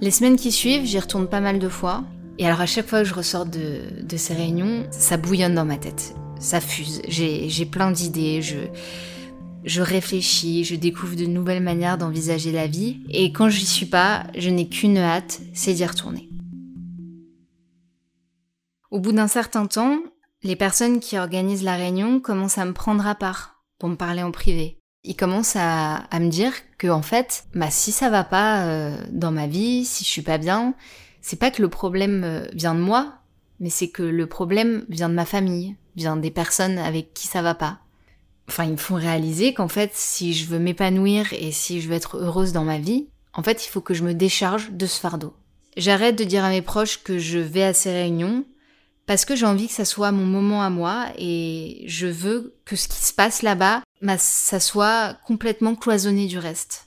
Les 0.00 0.10
semaines 0.10 0.36
qui 0.36 0.50
suivent, 0.50 0.86
j'y 0.86 0.98
retourne 0.98 1.28
pas 1.28 1.40
mal 1.40 1.58
de 1.58 1.68
fois. 1.68 2.04
Et 2.38 2.46
alors 2.46 2.62
à 2.62 2.66
chaque 2.66 2.88
fois 2.88 3.02
que 3.02 3.08
je 3.08 3.14
ressors 3.14 3.44
de, 3.44 4.16
ces 4.16 4.32
réunions, 4.32 4.86
ça 4.90 5.18
bouillonne 5.18 5.54
dans 5.54 5.66
ma 5.66 5.76
tête. 5.76 6.14
Ça 6.38 6.60
fuse. 6.60 7.02
J'ai 7.06 7.66
plein 7.66 7.90
d'idées. 7.90 8.40
Je, 8.40 8.56
je 9.64 9.82
réfléchis, 9.82 10.64
je 10.64 10.74
découvre 10.74 11.16
de 11.16 11.26
nouvelles 11.26 11.62
manières 11.62 11.98
d'envisager 11.98 12.50
la 12.50 12.66
vie, 12.66 13.00
et 13.10 13.30
quand 13.32 13.50
j'y 13.50 13.66
suis 13.66 13.86
pas, 13.86 14.24
je 14.36 14.48
n'ai 14.48 14.68
qu'une 14.68 14.96
hâte, 14.96 15.40
c'est 15.52 15.74
d'y 15.74 15.84
retourner. 15.84 16.30
Au 18.90 19.00
bout 19.00 19.12
d'un 19.12 19.28
certain 19.28 19.66
temps, 19.66 19.98
les 20.42 20.56
personnes 20.56 21.00
qui 21.00 21.18
organisent 21.18 21.62
la 21.62 21.76
réunion 21.76 22.20
commencent 22.20 22.58
à 22.58 22.64
me 22.64 22.72
prendre 22.72 23.06
à 23.06 23.14
part 23.14 23.62
pour 23.78 23.90
me 23.90 23.96
parler 23.96 24.22
en 24.22 24.30
privé. 24.30 24.79
Ils 25.02 25.16
commencent 25.16 25.56
à, 25.56 26.06
me 26.14 26.28
dire 26.28 26.52
que 26.78 26.88
en 26.88 27.02
fait, 27.02 27.44
bah 27.54 27.70
si 27.70 27.92
ça 27.92 28.10
va 28.10 28.24
pas 28.24 28.64
euh, 28.64 28.96
dans 29.10 29.32
ma 29.32 29.46
vie, 29.46 29.84
si 29.84 30.04
je 30.04 30.08
suis 30.08 30.22
pas 30.22 30.38
bien, 30.38 30.74
c'est 31.22 31.38
pas 31.38 31.50
que 31.50 31.62
le 31.62 31.68
problème 31.68 32.22
euh, 32.24 32.46
vient 32.52 32.74
de 32.74 32.80
moi, 32.80 33.14
mais 33.60 33.70
c'est 33.70 33.88
que 33.88 34.02
le 34.02 34.26
problème 34.26 34.84
vient 34.88 35.08
de 35.08 35.14
ma 35.14 35.24
famille, 35.24 35.76
vient 35.96 36.16
des 36.16 36.30
personnes 36.30 36.78
avec 36.78 37.14
qui 37.14 37.26
ça 37.26 37.42
va 37.42 37.54
pas 37.54 37.80
enfin, 38.50 38.64
ils 38.64 38.72
me 38.72 38.76
font 38.76 38.96
réaliser 38.96 39.54
qu'en 39.54 39.68
fait, 39.68 39.92
si 39.94 40.34
je 40.34 40.46
veux 40.46 40.58
m'épanouir 40.58 41.32
et 41.32 41.52
si 41.52 41.80
je 41.80 41.88
veux 41.88 41.94
être 41.94 42.16
heureuse 42.16 42.52
dans 42.52 42.64
ma 42.64 42.78
vie, 42.78 43.06
en 43.32 43.44
fait, 43.44 43.64
il 43.64 43.68
faut 43.68 43.80
que 43.80 43.94
je 43.94 44.02
me 44.02 44.12
décharge 44.12 44.72
de 44.72 44.86
ce 44.86 44.98
fardeau. 44.98 45.34
J'arrête 45.76 46.18
de 46.18 46.24
dire 46.24 46.44
à 46.44 46.50
mes 46.50 46.60
proches 46.60 47.00
que 47.04 47.16
je 47.16 47.38
vais 47.38 47.62
à 47.62 47.72
ces 47.72 47.92
réunions 47.92 48.44
parce 49.10 49.24
que 49.24 49.34
j'ai 49.34 49.44
envie 49.44 49.66
que 49.66 49.72
ça 49.72 49.84
soit 49.84 50.12
mon 50.12 50.24
moment 50.24 50.62
à 50.62 50.70
moi 50.70 51.06
et 51.18 51.82
je 51.88 52.06
veux 52.06 52.54
que 52.64 52.76
ce 52.76 52.86
qui 52.86 53.04
se 53.04 53.12
passe 53.12 53.42
là-bas, 53.42 53.82
ça 54.18 54.60
soit 54.60 55.16
complètement 55.26 55.74
cloisonné 55.74 56.28
du 56.28 56.38
reste. 56.38 56.86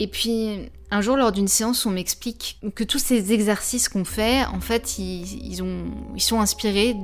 Et 0.00 0.08
puis, 0.08 0.72
un 0.90 1.00
jour, 1.02 1.16
lors 1.16 1.30
d'une 1.30 1.46
séance, 1.46 1.86
on 1.86 1.90
m'explique 1.90 2.58
que 2.74 2.82
tous 2.82 2.98
ces 2.98 3.32
exercices 3.32 3.88
qu'on 3.88 4.04
fait, 4.04 4.44
en 4.46 4.60
fait, 4.60 4.98
ils, 4.98 5.62
ont, 5.62 5.84
ils 6.16 6.20
sont 6.20 6.40
inspirés 6.40 6.96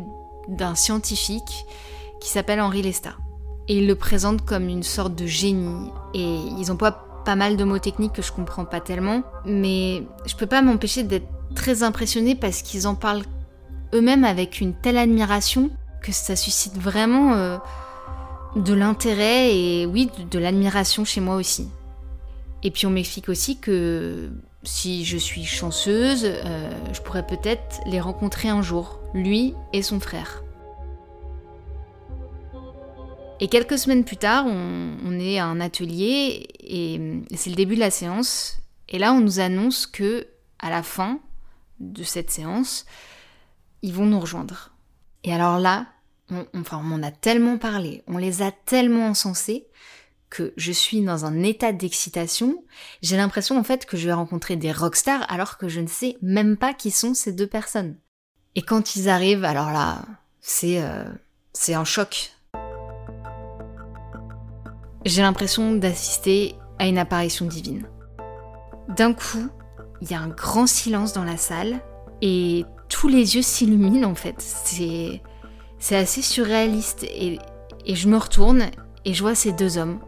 d'un 0.48 0.75
scientifique 0.75 1.66
qui 2.20 2.30
s'appelle 2.30 2.60
Henri 2.60 2.82
Lesta. 2.82 3.16
Et 3.68 3.78
il 3.78 3.87
le 3.87 3.94
présente 3.94 4.44
comme 4.44 4.68
une 4.68 4.82
sorte 4.82 5.14
de 5.14 5.26
génie. 5.26 5.92
Et 6.14 6.38
ils 6.58 6.72
emploient 6.72 7.08
pas 7.28 7.37
mal 7.37 7.58
de 7.58 7.64
mots 7.64 7.78
techniques 7.78 8.14
que 8.14 8.23
je 8.23 8.32
comprends 8.32 8.64
pas 8.64 8.80
tellement. 8.80 9.23
Mais 9.44 10.02
je 10.25 10.35
peux 10.35 10.47
pas 10.47 10.62
m'empêcher 10.62 11.02
d'être 11.02 11.28
très 11.54 11.82
impressionnée 11.82 12.35
parce 12.35 12.62
qu'ils 12.62 12.88
en 12.88 12.94
parlent 12.94 13.25
eux-mêmes 13.92 14.25
avec 14.25 14.62
une 14.62 14.73
telle 14.73 14.97
admiration 14.97 15.68
que 16.02 16.11
ça 16.11 16.37
suscite 16.37 16.78
vraiment 16.78 17.35
euh, 17.35 17.58
de 18.56 18.73
l'intérêt 18.73 19.54
et 19.54 19.85
oui, 19.85 20.08
de, 20.30 20.38
l'admiration 20.38 21.04
chez 21.04 21.20
moi 21.20 21.35
aussi. 21.35 21.68
Et 22.62 22.70
puis 22.70 22.87
on 22.87 22.90
m'explique 22.90 23.28
aussi 23.28 23.58
que 23.58 24.30
si 24.62 25.04
je 25.04 25.18
suis 25.18 25.44
chanceuse, 25.44 26.25
euh, 26.25 26.70
je 26.94 27.02
pourrais 27.02 27.26
peut-être 27.26 27.80
les 27.85 28.00
rencontrer 28.00 28.49
un 28.49 28.62
jour, 28.62 29.00
lui 29.12 29.52
et 29.75 29.82
son 29.82 30.00
frère. 30.00 30.42
Et 33.40 33.49
quelques 33.49 33.78
semaines 33.78 34.04
plus 34.04 34.16
tard, 34.16 34.47
on, 34.47 35.18
est 35.21 35.38
à 35.38 35.47
un 35.47 35.61
atelier 35.61 36.49
et 36.61 37.00
c'est 37.37 37.50
le 37.50 37.57
début 37.57 37.76
de 37.76 37.80
la 37.80 37.90
séance. 37.90 38.59
Et 38.88 38.99
là, 38.99 39.12
on 39.12 39.21
nous 39.21 39.38
annonce 39.38 39.87
que 39.87 40.26
à 40.59 40.71
la 40.71 40.83
fin 40.83 41.21
de 41.78 42.02
cette 42.02 42.30
séance, 42.30 42.85
ils 43.83 43.95
vont 43.95 44.07
nous 44.07 44.18
rejoindre. 44.18 44.73
Et 45.23 45.33
alors 45.33 45.59
là, 45.59 45.87
on, 46.30 46.47
enfin, 46.57 46.78
on 46.78 46.83
m'en 46.83 47.07
a 47.07 47.12
tellement 47.12 47.59
parlé, 47.59 48.02
on 48.09 48.18
les 48.18 48.42
a 48.42 48.50
tellement 48.50 49.07
encensés 49.07 49.66
que 50.30 50.52
je 50.57 50.73
suis 50.73 51.00
dans 51.02 51.25
un 51.25 51.42
état 51.42 51.73
d'excitation. 51.73 52.64
J'ai 53.02 53.16
l'impression 53.16 53.59
en 53.59 53.64
fait 53.64 53.87
que 53.87 53.97
je 53.97 54.07
vais 54.07 54.12
rencontrer 54.12 54.57
des 54.57 54.73
rockstars 54.73 55.25
alors 55.30 55.59
que 55.59 55.68
je 55.68 55.80
ne 55.80 55.87
sais 55.87 56.16
même 56.23 56.57
pas 56.57 56.75
qui 56.75 56.90
sont 56.90 57.14
ces 57.14 57.33
deux 57.33 57.47
personnes. 57.47 57.97
Et 58.54 58.62
quand 58.62 58.97
ils 58.97 59.09
arrivent, 59.09 59.45
alors 59.45 59.71
là, 59.71 60.04
c'est 60.40 60.83
euh, 60.83 61.04
c'est 61.52 61.75
un 61.75 61.85
choc. 61.85 62.33
J'ai 65.05 65.23
l'impression 65.23 65.75
d'assister 65.75 66.55
à 66.78 66.87
une 66.87 66.99
apparition 66.99 67.47
divine. 67.47 67.87
D'un 68.88 69.12
coup, 69.12 69.49
il 70.00 70.11
y 70.11 70.14
a 70.14 70.21
un 70.21 70.28
grand 70.28 70.67
silence 70.67 71.12
dans 71.12 71.25
la 71.25 71.37
salle 71.37 71.81
et 72.23 72.64
tous 72.88 73.09
les 73.09 73.37
yeux 73.37 73.43
s'illuminent 73.43 74.09
en 74.11 74.14
fait. 74.14 74.37
C'est, 74.38 75.23
c'est 75.78 75.97
assez 75.97 76.23
surréaliste. 76.23 77.05
Et, 77.05 77.38
et 77.87 77.95
je 77.95 78.09
me 78.09 78.17
retourne 78.17 78.67
et 79.05 79.14
je 79.14 79.23
vois 79.23 79.35
ces 79.35 79.52
deux 79.52 79.78
hommes, 79.78 80.00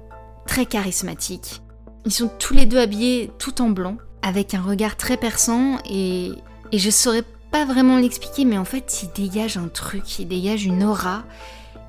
très 0.46 0.66
charismatiques. 0.66 1.62
Ils 2.04 2.12
sont 2.12 2.30
tous 2.38 2.54
les 2.54 2.66
deux 2.66 2.78
habillés 2.78 3.30
tout 3.38 3.62
en 3.62 3.70
blanc, 3.70 3.96
avec 4.22 4.54
un 4.54 4.62
regard 4.62 4.96
très 4.96 5.16
perçant 5.16 5.78
et, 5.88 6.32
et 6.72 6.78
je 6.78 6.90
saurais 6.90 7.24
pas 7.50 7.64
vraiment 7.64 7.98
l'expliquer, 7.98 8.44
mais 8.44 8.58
en 8.58 8.64
fait, 8.64 9.02
ils 9.02 9.22
dégagent 9.22 9.56
un 9.56 9.68
truc, 9.68 10.18
ils 10.18 10.26
dégagent 10.26 10.64
une 10.64 10.84
aura 10.84 11.24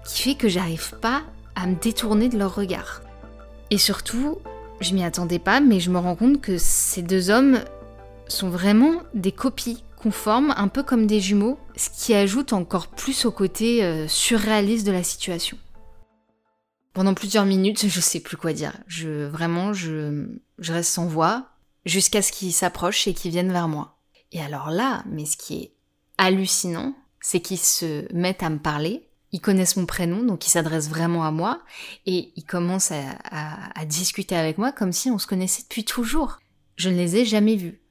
qui 0.05 0.21
fait 0.21 0.35
que 0.35 0.49
j'arrive 0.49 0.93
pas 1.01 1.21
à 1.55 1.67
me 1.67 1.75
détourner 1.75 2.29
de 2.29 2.37
leur 2.37 2.55
regard. 2.55 3.01
Et 3.69 3.77
surtout, 3.77 4.37
je 4.79 4.93
m'y 4.93 5.03
attendais 5.03 5.39
pas, 5.39 5.61
mais 5.61 5.79
je 5.79 5.89
me 5.89 5.97
rends 5.97 6.15
compte 6.15 6.41
que 6.41 6.57
ces 6.57 7.01
deux 7.01 7.29
hommes 7.29 7.59
sont 8.27 8.49
vraiment 8.49 9.01
des 9.13 9.31
copies 9.31 9.83
conformes, 9.95 10.53
un 10.57 10.67
peu 10.67 10.83
comme 10.83 11.05
des 11.05 11.19
jumeaux, 11.19 11.59
ce 11.75 11.89
qui 11.89 12.13
ajoute 12.13 12.53
encore 12.53 12.87
plus 12.87 13.25
au 13.25 13.31
côté 13.31 13.83
euh, 13.83 14.07
surréaliste 14.07 14.85
de 14.87 14.91
la 14.91 15.03
situation. 15.03 15.57
Pendant 16.93 17.13
plusieurs 17.13 17.45
minutes, 17.45 17.87
je 17.87 17.99
sais 18.01 18.19
plus 18.19 18.35
quoi 18.35 18.51
dire. 18.51 18.73
Je 18.87 19.25
vraiment, 19.25 19.73
je, 19.73 20.27
je 20.59 20.73
reste 20.73 20.91
sans 20.91 21.05
voix 21.05 21.47
jusqu'à 21.85 22.21
ce 22.21 22.31
qu'ils 22.31 22.51
s'approchent 22.51 23.07
et 23.07 23.13
qu'ils 23.13 23.31
viennent 23.31 23.53
vers 23.53 23.67
moi. 23.67 23.97
Et 24.31 24.41
alors 24.41 24.71
là, 24.71 25.03
mais 25.07 25.25
ce 25.25 25.37
qui 25.37 25.61
est 25.61 25.73
hallucinant, 26.17 26.95
c'est 27.21 27.39
qu'ils 27.39 27.59
se 27.59 28.11
mettent 28.13 28.43
à 28.43 28.49
me 28.49 28.59
parler. 28.59 29.07
Ils 29.31 29.39
connaissent 29.39 29.77
mon 29.77 29.85
prénom, 29.85 30.23
donc 30.23 30.45
ils 30.45 30.49
s'adressent 30.49 30.89
vraiment 30.89 31.23
à 31.23 31.31
moi 31.31 31.61
et 32.05 32.33
ils 32.35 32.43
commencent 32.43 32.91
à, 32.91 33.85
discuter 33.85 34.35
avec 34.35 34.57
moi 34.57 34.71
comme 34.71 34.91
si 34.91 35.09
on 35.09 35.17
se 35.17 35.27
connaissait 35.27 35.63
depuis 35.63 35.85
toujours. 35.85 36.39
Je 36.75 36.89
ne 36.89 36.95
les 36.95 37.17
ai 37.17 37.25
jamais 37.25 37.55
vus. 37.55 37.81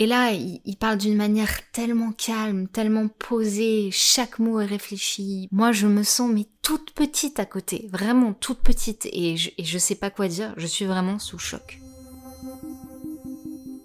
Et 0.00 0.06
là, 0.06 0.30
il, 0.30 0.76
parle 0.76 0.98
d'une 0.98 1.16
manière 1.16 1.70
tellement 1.72 2.12
calme, 2.12 2.68
tellement 2.68 3.08
posée, 3.08 3.90
chaque 3.92 4.38
mot 4.38 4.60
est 4.60 4.66
réfléchi. 4.66 5.48
Moi, 5.50 5.72
je 5.72 5.88
me 5.88 6.04
sens 6.04 6.30
mais 6.32 6.46
toute 6.62 6.92
petite 6.92 7.40
à 7.40 7.46
côté, 7.46 7.88
vraiment 7.92 8.32
toute 8.32 8.60
petite, 8.60 9.08
et 9.12 9.36
je, 9.36 9.50
et 9.58 9.64
je 9.64 9.78
sais 9.78 9.96
pas 9.96 10.10
quoi 10.10 10.28
dire, 10.28 10.54
je 10.56 10.66
suis 10.68 10.84
vraiment 10.84 11.18
sous 11.18 11.38
choc. 11.38 11.80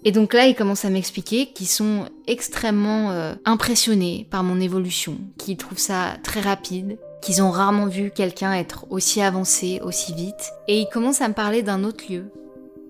Et 0.04 0.12
donc 0.12 0.34
là, 0.34 0.46
il 0.46 0.54
commence 0.54 0.84
à 0.84 0.90
m'expliquer 0.90 1.46
qu'ils 1.46 1.66
sont 1.66 2.04
extrêmement 2.26 3.10
euh, 3.10 3.34
impressionnés 3.46 4.26
par 4.30 4.44
mon 4.44 4.60
évolution, 4.60 5.16
qu'ils 5.38 5.56
trouvent 5.56 5.78
ça 5.78 6.16
très 6.22 6.40
rapide, 6.40 6.98
qu'ils 7.22 7.42
ont 7.42 7.50
rarement 7.50 7.86
vu 7.86 8.10
quelqu'un 8.14 8.52
être 8.52 8.84
aussi 8.90 9.22
avancé, 9.22 9.80
aussi 9.82 10.12
vite, 10.12 10.52
et 10.68 10.80
il 10.80 10.88
commence 10.92 11.22
à 11.22 11.28
me 11.28 11.32
parler 11.32 11.62
d'un 11.62 11.84
autre 11.84 12.04
lieu, 12.10 12.26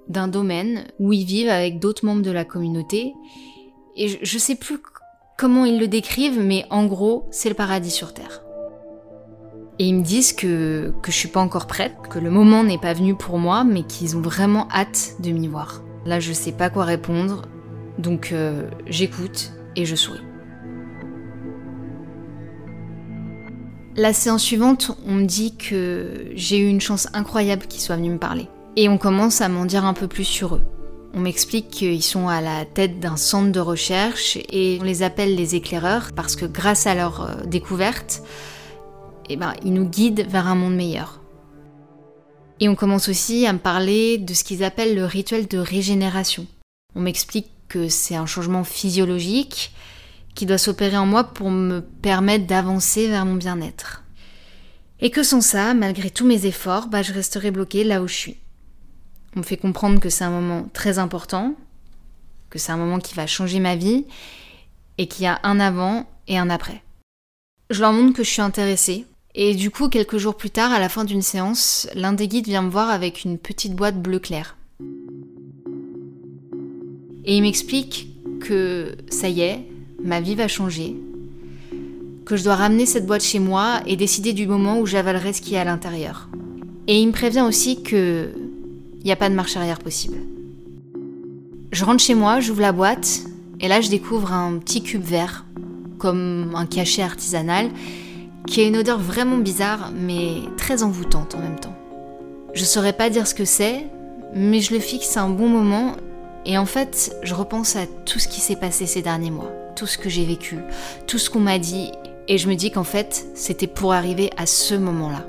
d'un 0.08 0.26
domaine 0.26 0.86
où 0.98 1.12
ils 1.12 1.24
vivent 1.24 1.50
avec 1.50 1.78
d'autres 1.78 2.04
membres 2.04 2.22
de 2.22 2.32
la 2.32 2.44
communauté. 2.44 3.14
Et 3.96 4.08
je, 4.08 4.18
je 4.20 4.38
sais 4.38 4.56
plus 4.56 4.80
comment 5.38 5.64
ils 5.64 5.78
le 5.78 5.86
décrivent, 5.86 6.40
mais 6.40 6.66
en 6.70 6.84
gros, 6.86 7.28
c'est 7.30 7.48
le 7.48 7.54
paradis 7.54 7.92
sur 7.92 8.12
Terre. 8.12 8.42
Et 9.78 9.86
ils 9.86 9.94
me 9.94 10.02
disent 10.02 10.32
que, 10.32 10.92
que 11.00 11.12
je 11.12 11.16
suis 11.16 11.28
pas 11.28 11.40
encore 11.40 11.68
prête, 11.68 11.94
que 12.10 12.18
le 12.18 12.30
moment 12.30 12.64
n'est 12.64 12.78
pas 12.78 12.92
venu 12.92 13.14
pour 13.14 13.38
moi, 13.38 13.62
mais 13.62 13.84
qu'ils 13.84 14.16
ont 14.16 14.20
vraiment 14.20 14.68
hâte 14.72 15.14
de 15.20 15.30
m'y 15.30 15.46
voir. 15.46 15.83
Là, 16.06 16.20
je 16.20 16.32
sais 16.32 16.52
pas 16.52 16.70
quoi 16.70 16.84
répondre, 16.84 17.42
donc 17.98 18.30
euh, 18.32 18.68
j'écoute 18.86 19.52
et 19.76 19.86
je 19.86 19.94
souris. 19.94 20.20
La 23.96 24.12
séance 24.12 24.42
suivante, 24.42 24.90
on 25.06 25.12
me 25.14 25.24
dit 25.24 25.56
que 25.56 26.26
j'ai 26.34 26.58
eu 26.58 26.68
une 26.68 26.80
chance 26.80 27.08
incroyable 27.14 27.66
qu'ils 27.66 27.80
soient 27.80 27.96
venus 27.96 28.12
me 28.12 28.18
parler. 28.18 28.48
Et 28.76 28.88
on 28.88 28.98
commence 28.98 29.40
à 29.40 29.48
m'en 29.48 29.66
dire 29.66 29.84
un 29.84 29.94
peu 29.94 30.08
plus 30.08 30.24
sur 30.24 30.56
eux. 30.56 30.62
On 31.14 31.20
m'explique 31.20 31.68
qu'ils 31.68 32.02
sont 32.02 32.26
à 32.26 32.40
la 32.40 32.64
tête 32.64 32.98
d'un 32.98 33.16
centre 33.16 33.52
de 33.52 33.60
recherche 33.60 34.36
et 34.50 34.78
on 34.80 34.84
les 34.84 35.04
appelle 35.04 35.36
les 35.36 35.54
éclaireurs 35.54 36.10
parce 36.16 36.34
que 36.34 36.44
grâce 36.44 36.88
à 36.88 36.96
leur 36.96 37.22
euh, 37.22 37.44
découverte, 37.46 38.24
eh 39.30 39.36
ben, 39.36 39.52
ils 39.64 39.72
nous 39.72 39.88
guident 39.88 40.26
vers 40.28 40.48
un 40.48 40.56
monde 40.56 40.74
meilleur. 40.74 41.20
Et 42.60 42.68
on 42.68 42.74
commence 42.74 43.08
aussi 43.08 43.46
à 43.46 43.52
me 43.52 43.58
parler 43.58 44.18
de 44.18 44.32
ce 44.32 44.44
qu'ils 44.44 44.62
appellent 44.62 44.94
le 44.94 45.04
rituel 45.04 45.48
de 45.48 45.58
régénération. 45.58 46.46
On 46.94 47.00
m'explique 47.00 47.50
que 47.68 47.88
c'est 47.88 48.14
un 48.14 48.26
changement 48.26 48.64
physiologique 48.64 49.72
qui 50.34 50.46
doit 50.46 50.58
s'opérer 50.58 50.96
en 50.96 51.06
moi 51.06 51.24
pour 51.24 51.50
me 51.50 51.80
permettre 51.80 52.46
d'avancer 52.46 53.08
vers 53.08 53.26
mon 53.26 53.34
bien-être. 53.34 54.04
Et 55.00 55.10
que 55.10 55.22
sans 55.22 55.40
ça, 55.40 55.74
malgré 55.74 56.10
tous 56.10 56.26
mes 56.26 56.46
efforts, 56.46 56.88
bah, 56.88 57.02
je 57.02 57.12
resterai 57.12 57.50
bloquée 57.50 57.84
là 57.84 58.02
où 58.02 58.08
je 58.08 58.14
suis. 58.14 58.36
On 59.36 59.40
me 59.40 59.44
fait 59.44 59.56
comprendre 59.56 60.00
que 60.00 60.08
c'est 60.08 60.24
un 60.24 60.30
moment 60.30 60.68
très 60.72 60.98
important, 60.98 61.54
que 62.50 62.58
c'est 62.58 62.72
un 62.72 62.76
moment 62.76 63.00
qui 63.00 63.14
va 63.14 63.26
changer 63.26 63.58
ma 63.58 63.74
vie, 63.74 64.06
et 64.98 65.08
qu'il 65.08 65.24
y 65.24 65.26
a 65.26 65.40
un 65.42 65.58
avant 65.58 66.08
et 66.28 66.38
un 66.38 66.50
après. 66.50 66.82
Je 67.70 67.80
leur 67.80 67.92
montre 67.92 68.16
que 68.16 68.22
je 68.22 68.30
suis 68.30 68.42
intéressée, 68.42 69.06
et 69.34 69.54
du 69.54 69.70
coup, 69.70 69.88
quelques 69.88 70.18
jours 70.18 70.36
plus 70.36 70.50
tard, 70.50 70.72
à 70.72 70.78
la 70.78 70.88
fin 70.88 71.04
d'une 71.04 71.22
séance, 71.22 71.88
l'un 71.94 72.12
des 72.12 72.28
guides 72.28 72.46
vient 72.46 72.62
me 72.62 72.70
voir 72.70 72.90
avec 72.90 73.24
une 73.24 73.38
petite 73.38 73.74
boîte 73.74 74.00
bleu 74.00 74.18
clair. 74.20 74.56
Et 77.24 77.36
il 77.36 77.42
m'explique 77.42 78.08
que 78.40 78.94
ça 79.08 79.28
y 79.28 79.40
est, 79.40 79.60
ma 80.02 80.20
vie 80.20 80.34
va 80.34 80.46
changer, 80.46 80.96
que 82.24 82.36
je 82.36 82.44
dois 82.44 82.54
ramener 82.54 82.86
cette 82.86 83.06
boîte 83.06 83.24
chez 83.24 83.38
moi 83.38 83.80
et 83.86 83.96
décider 83.96 84.32
du 84.32 84.46
moment 84.46 84.78
où 84.78 84.86
j'avalerai 84.86 85.32
ce 85.32 85.40
qui 85.40 85.54
est 85.54 85.58
à 85.58 85.64
l'intérieur. 85.64 86.28
Et 86.86 87.00
il 87.00 87.06
me 87.06 87.12
prévient 87.12 87.44
aussi 87.46 87.82
que 87.82 88.30
il 89.00 89.04
n'y 89.04 89.12
a 89.12 89.16
pas 89.16 89.28
de 89.28 89.34
marche 89.34 89.56
arrière 89.56 89.80
possible. 89.80 90.16
Je 91.72 91.84
rentre 91.84 92.02
chez 92.02 92.14
moi, 92.14 92.40
j'ouvre 92.40 92.60
la 92.62 92.72
boîte, 92.72 93.22
et 93.60 93.68
là 93.68 93.80
je 93.80 93.90
découvre 93.90 94.32
un 94.32 94.58
petit 94.58 94.82
cube 94.82 95.02
vert, 95.02 95.44
comme 95.98 96.52
un 96.54 96.66
cachet 96.66 97.02
artisanal, 97.02 97.70
qui 98.46 98.60
a 98.60 98.64
une 98.64 98.76
odeur 98.76 98.98
vraiment 98.98 99.38
bizarre, 99.38 99.90
mais 99.94 100.34
très 100.56 100.82
envoûtante 100.82 101.34
en 101.34 101.38
même 101.38 101.58
temps. 101.58 101.74
Je 102.52 102.64
saurais 102.64 102.92
pas 102.92 103.10
dire 103.10 103.26
ce 103.26 103.34
que 103.34 103.44
c'est, 103.44 103.86
mais 104.34 104.60
je 104.60 104.74
le 104.74 104.80
fixe 104.80 105.16
un 105.16 105.28
bon 105.28 105.48
moment, 105.48 105.96
et 106.44 106.58
en 106.58 106.66
fait, 106.66 107.16
je 107.22 107.34
repense 107.34 107.76
à 107.76 107.86
tout 108.04 108.18
ce 108.18 108.28
qui 108.28 108.40
s'est 108.40 108.56
passé 108.56 108.86
ces 108.86 109.02
derniers 109.02 109.30
mois, 109.30 109.50
tout 109.76 109.86
ce 109.86 109.98
que 109.98 110.08
j'ai 110.08 110.24
vécu, 110.24 110.58
tout 111.06 111.18
ce 111.18 111.30
qu'on 111.30 111.40
m'a 111.40 111.58
dit, 111.58 111.90
et 112.28 112.38
je 112.38 112.48
me 112.48 112.54
dis 112.54 112.70
qu'en 112.70 112.84
fait, 112.84 113.26
c'était 113.34 113.66
pour 113.66 113.92
arriver 113.92 114.30
à 114.36 114.46
ce 114.46 114.74
moment-là. 114.74 115.24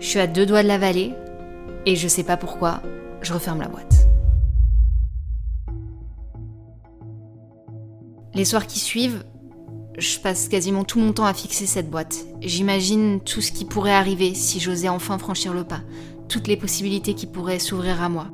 Je 0.00 0.06
suis 0.06 0.20
à 0.20 0.26
deux 0.26 0.46
doigts 0.46 0.62
de 0.62 0.68
la 0.68 0.78
vallée, 0.78 1.14
et 1.86 1.96
je 1.96 2.08
sais 2.08 2.22
pas 2.22 2.36
pourquoi, 2.36 2.82
je 3.22 3.32
referme 3.32 3.60
la 3.60 3.68
boîte. 3.68 4.06
Les 8.34 8.44
soirs 8.44 8.66
qui 8.66 8.78
suivent, 8.78 9.24
je 9.98 10.18
passe 10.18 10.48
quasiment 10.48 10.84
tout 10.84 10.98
mon 11.00 11.12
temps 11.12 11.26
à 11.26 11.34
fixer 11.34 11.66
cette 11.66 11.90
boîte. 11.90 12.24
J'imagine 12.40 13.20
tout 13.20 13.40
ce 13.40 13.52
qui 13.52 13.64
pourrait 13.64 13.92
arriver 13.92 14.34
si 14.34 14.60
j'osais 14.60 14.88
enfin 14.88 15.18
franchir 15.18 15.52
le 15.52 15.64
pas, 15.64 15.80
toutes 16.28 16.46
les 16.46 16.56
possibilités 16.56 17.14
qui 17.14 17.26
pourraient 17.26 17.58
s'ouvrir 17.58 18.02
à 18.02 18.08
moi. 18.08 18.28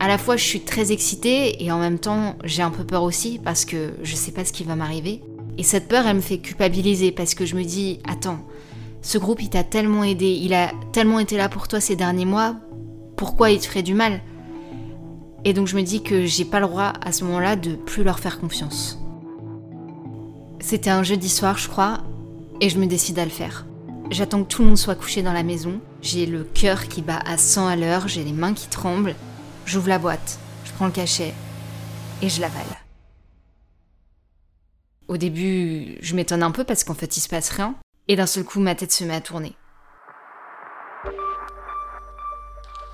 À 0.00 0.08
la 0.08 0.18
fois, 0.18 0.36
je 0.36 0.44
suis 0.44 0.60
très 0.60 0.92
excitée 0.92 1.62
et 1.62 1.70
en 1.70 1.78
même 1.78 1.98
temps, 1.98 2.36
j'ai 2.44 2.62
un 2.62 2.70
peu 2.70 2.84
peur 2.84 3.02
aussi 3.02 3.40
parce 3.42 3.64
que 3.64 3.94
je 4.02 4.16
sais 4.16 4.32
pas 4.32 4.44
ce 4.44 4.52
qui 4.52 4.64
va 4.64 4.76
m'arriver. 4.76 5.22
Et 5.58 5.62
cette 5.62 5.88
peur, 5.88 6.06
elle 6.06 6.16
me 6.16 6.20
fait 6.20 6.38
culpabiliser 6.38 7.12
parce 7.12 7.34
que 7.34 7.46
je 7.46 7.56
me 7.56 7.64
dis, 7.64 8.00
attends, 8.08 8.38
ce 9.02 9.18
groupe, 9.18 9.42
il 9.42 9.50
t'a 9.50 9.64
tellement 9.64 10.04
aidé, 10.04 10.26
il 10.26 10.54
a 10.54 10.72
tellement 10.92 11.18
été 11.18 11.36
là 11.36 11.48
pour 11.48 11.68
toi 11.68 11.80
ces 11.80 11.96
derniers 11.96 12.24
mois, 12.24 12.56
pourquoi 13.16 13.50
il 13.50 13.58
te 13.58 13.66
ferait 13.66 13.82
du 13.82 13.94
mal? 13.94 14.20
Et 15.44 15.52
donc 15.52 15.66
je 15.66 15.76
me 15.76 15.82
dis 15.82 16.02
que 16.02 16.24
j'ai 16.24 16.44
pas 16.44 16.60
le 16.60 16.66
droit 16.66 16.92
à 17.04 17.10
ce 17.10 17.24
moment-là 17.24 17.56
de 17.56 17.74
plus 17.74 18.04
leur 18.04 18.20
faire 18.20 18.38
confiance. 18.38 19.01
C'était 20.62 20.90
un 20.90 21.02
jeudi 21.02 21.28
soir, 21.28 21.58
je 21.58 21.68
crois, 21.68 21.98
et 22.60 22.70
je 22.70 22.78
me 22.78 22.86
décide 22.86 23.18
à 23.18 23.24
le 23.24 23.30
faire. 23.30 23.66
J'attends 24.10 24.44
que 24.44 24.48
tout 24.48 24.62
le 24.62 24.68
monde 24.68 24.78
soit 24.78 24.94
couché 24.94 25.22
dans 25.22 25.32
la 25.32 25.42
maison. 25.42 25.80
J'ai 26.02 26.24
le 26.24 26.44
cœur 26.44 26.86
qui 26.86 27.02
bat 27.02 27.18
à 27.26 27.36
100 27.36 27.66
à 27.66 27.74
l'heure, 27.74 28.06
j'ai 28.06 28.22
les 28.22 28.32
mains 28.32 28.54
qui 28.54 28.68
tremblent. 28.68 29.16
J'ouvre 29.66 29.88
la 29.88 29.98
boîte, 29.98 30.38
je 30.64 30.70
prends 30.72 30.86
le 30.86 30.92
cachet 30.92 31.34
et 32.22 32.28
je 32.28 32.40
l'avale. 32.40 32.62
Au 35.08 35.16
début, 35.16 35.98
je 36.00 36.14
m'étonne 36.14 36.44
un 36.44 36.52
peu 36.52 36.62
parce 36.62 36.84
qu'en 36.84 36.94
fait, 36.94 37.16
il 37.16 37.20
se 37.20 37.28
passe 37.28 37.50
rien. 37.50 37.74
Et 38.06 38.14
d'un 38.14 38.26
seul 38.26 38.44
coup, 38.44 38.60
ma 38.60 38.76
tête 38.76 38.92
se 38.92 39.02
met 39.02 39.14
à 39.14 39.20
tourner. 39.20 39.56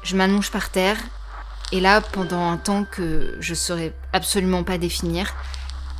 Je 0.02 0.16
m'allonge 0.16 0.50
par 0.50 0.70
terre, 0.70 0.96
et 1.70 1.80
là, 1.80 2.00
pendant 2.00 2.48
un 2.48 2.56
temps 2.56 2.84
que 2.84 3.36
je 3.40 3.52
saurais 3.52 3.92
absolument 4.14 4.64
pas 4.64 4.78
définir, 4.78 5.34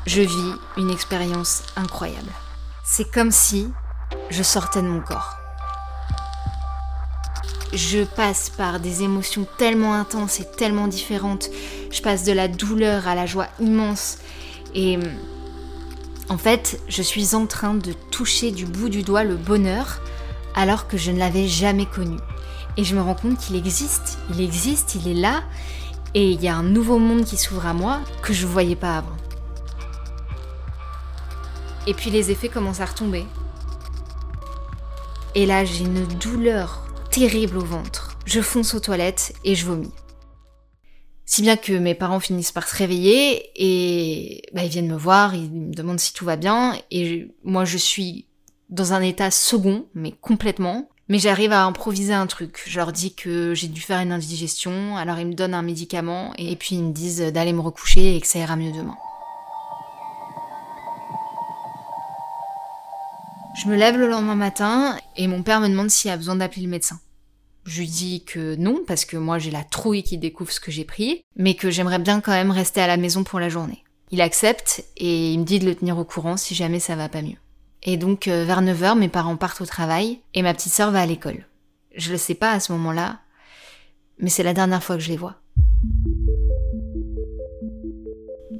je 0.09 0.23
vis 0.23 0.55
une 0.79 0.91
expérience 0.91 1.63
incroyable. 1.77 2.31
C'est 2.83 3.11
comme 3.11 3.31
si 3.31 3.69
je 4.31 4.43
sortais 4.43 4.81
de 4.81 4.89
mon 4.89 5.01
corps. 5.01 5.37
Je 7.75 8.05
passe 8.05 8.49
par 8.49 8.81
des 8.81 9.03
émotions 9.03 9.47
tellement 9.59 9.93
intenses 9.93 10.41
et 10.41 10.51
tellement 10.57 10.89
différentes. 10.89 11.51
Je 11.91 12.01
passe 12.01 12.25
de 12.25 12.33
la 12.33 12.49
douleur 12.49 13.07
à 13.07 13.15
la 13.15 13.27
joie 13.27 13.49
immense. 13.61 14.17
Et 14.75 14.99
en 16.31 16.39
fait, 16.39 16.81
je 16.89 17.03
suis 17.03 17.35
en 17.35 17.45
train 17.45 17.75
de 17.75 17.93
toucher 17.93 18.51
du 18.51 18.65
bout 18.65 18.89
du 18.89 19.03
doigt 19.03 19.25
le 19.25 19.37
bonheur 19.37 20.01
alors 20.55 20.89
que 20.89 20.97
je 20.97 21.11
ne 21.11 21.19
l'avais 21.19 21.49
jamais 21.49 21.87
connu. 21.87 22.17
Et 22.79 22.85
je 22.85 22.95
me 22.95 23.03
rends 23.03 23.15
compte 23.15 23.37
qu'il 23.37 23.57
existe, 23.57 24.19
il 24.31 24.41
existe, 24.41 24.95
il 24.95 25.07
est 25.07 25.21
là, 25.21 25.43
et 26.15 26.31
il 26.31 26.43
y 26.43 26.49
a 26.49 26.57
un 26.57 26.63
nouveau 26.63 26.99
monde 26.99 27.27
qui 27.27 27.37
s'ouvre 27.37 27.67
à 27.67 27.75
moi 27.75 28.01
que 28.23 28.33
je 28.33 28.47
ne 28.47 28.53
voyais 28.53 28.77
pas 28.77 28.97
avant. 28.97 29.18
Et 31.89 31.95
puis 31.95 32.11
les 32.11 32.31
effets 32.31 32.51
commencent 32.51 32.81
à 32.81 32.85
retomber. 32.85 33.25
Et 35.35 35.47
là, 35.47 35.65
j'ai 35.65 35.85
une 35.85 36.05
douleur 36.05 36.87
terrible 37.11 37.57
au 37.57 37.65
ventre. 37.65 38.19
Je 38.27 38.43
fonce 38.43 38.75
aux 38.75 38.81
toilettes 38.81 39.33
et 39.43 39.55
je 39.55 39.65
vomis. 39.65 39.91
Si 41.25 41.41
bien 41.41 41.57
que 41.57 41.73
mes 41.73 41.95
parents 41.95 42.21
finissent 42.21 42.53
par 42.53 42.69
se 42.69 42.77
réveiller 42.77 43.51
et 43.57 44.43
bah, 44.53 44.65
ils 44.65 44.69
viennent 44.69 44.93
me 44.93 44.99
voir, 44.99 45.35
ils 45.35 45.51
me 45.51 45.73
demandent 45.73 45.99
si 45.99 46.13
tout 46.13 46.27
va 46.27 46.37
bien 46.37 46.77
et 46.91 47.29
moi 47.43 47.65
je 47.65 47.79
suis 47.79 48.27
dans 48.69 48.93
un 48.93 49.01
état 49.01 49.31
second, 49.31 49.87
mais 49.95 50.13
complètement. 50.13 50.91
Mais 51.09 51.19
j'arrive 51.19 51.53
à 51.53 51.65
improviser 51.65 52.13
un 52.13 52.27
truc. 52.27 52.65
Je 52.67 52.77
leur 52.77 52.93
dis 52.93 53.15
que 53.15 53.55
j'ai 53.55 53.69
dû 53.69 53.81
faire 53.81 54.01
une 54.01 54.13
indigestion, 54.13 54.99
alors 54.99 55.19
ils 55.19 55.27
me 55.27 55.33
donnent 55.33 55.55
un 55.55 55.63
médicament 55.63 56.35
et 56.37 56.55
puis 56.55 56.77
ils 56.77 56.85
me 56.85 56.93
disent 56.93 57.33
d'aller 57.33 57.55
me 57.55 57.61
recoucher 57.61 58.15
et 58.15 58.21
que 58.21 58.27
ça 58.27 58.41
ira 58.41 58.57
mieux 58.57 58.73
demain. 58.73 58.97
Je 63.59 63.67
me 63.67 63.75
lève 63.75 63.99
le 63.99 64.07
lendemain 64.07 64.37
matin 64.37 64.97
et 65.17 65.27
mon 65.27 65.43
père 65.43 65.61
me 65.61 65.69
demande 65.69 65.91
s'il 65.91 66.13
a 66.13 66.17
besoin 66.17 66.37
d'appeler 66.37 66.63
le 66.63 66.69
médecin. 66.69 67.01
Je 67.65 67.81
lui 67.81 67.89
dis 67.89 68.23
que 68.25 68.55
non, 68.55 68.83
parce 68.87 69.05
que 69.05 69.17
moi 69.17 69.41
j'ai 69.41 69.51
la 69.51 69.65
trouille 69.65 70.05
qui 70.05 70.17
découvre 70.17 70.53
ce 70.53 70.61
que 70.61 70.71
j'ai 70.71 70.85
pris, 70.85 71.25
mais 71.35 71.55
que 71.55 71.69
j'aimerais 71.69 71.99
bien 71.99 72.21
quand 72.21 72.31
même 72.31 72.53
rester 72.53 72.81
à 72.81 72.87
la 72.87 72.97
maison 72.97 73.25
pour 73.25 73.41
la 73.41 73.49
journée. 73.49 73.83
Il 74.13 74.21
accepte 74.21 74.85
et 74.97 75.33
il 75.33 75.41
me 75.41 75.45
dit 75.45 75.59
de 75.59 75.65
le 75.65 75.75
tenir 75.75 75.99
au 75.99 76.05
courant 76.05 76.37
si 76.37 76.55
jamais 76.55 76.79
ça 76.79 76.95
va 76.95 77.09
pas 77.09 77.21
mieux. 77.21 77.37
Et 77.83 77.97
donc 77.97 78.29
euh, 78.29 78.45
vers 78.45 78.63
9h, 78.63 78.97
mes 78.97 79.09
parents 79.09 79.37
partent 79.37 79.61
au 79.61 79.67
travail 79.67 80.21
et 80.35 80.43
ma 80.43 80.55
petite 80.55 80.73
sœur 80.73 80.93
va 80.93 81.01
à 81.01 81.07
l'école. 81.07 81.45
Je 81.97 82.13
le 82.13 82.17
sais 82.17 82.37
pas 82.37 82.53
à 82.53 82.61
ce 82.61 82.71
moment-là, 82.73 83.19
mais 84.21 84.31
c'est 84.31 84.45
la 84.45 84.55
dernière 84.55 84.85
fois 84.85 84.97
que 84.97 85.03
je 85.03 85.09
les 85.09 85.17
vois. 85.17 85.35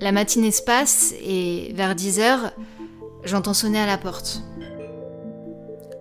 La 0.01 0.11
matinée 0.11 0.51
se 0.51 0.63
passe 0.63 1.15
et 1.23 1.73
vers 1.77 1.95
10h, 1.95 2.53
j'entends 3.23 3.55
sonner 3.55 3.79
à 3.79 3.87
la 3.87 3.97
porte. 3.97 4.43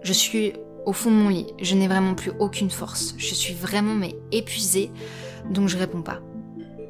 Je 0.08 0.14
suis 0.14 0.54
au 0.86 0.94
fond 0.94 1.12
de 1.12 1.18
mon 1.18 1.28
lit, 1.28 1.48
je 1.62 1.76
n'ai 1.76 1.90
vraiment 1.90 2.16
plus 2.16 2.32
aucune 2.40 2.70
force. 2.70 3.14
Je 3.18 3.34
suis 3.34 3.54
vraiment 3.54 3.94
mais 3.94 4.16
épuisée, 4.32 4.90
donc 5.50 5.68
je 5.68 5.78
réponds 5.78 6.02
pas. 6.02 6.22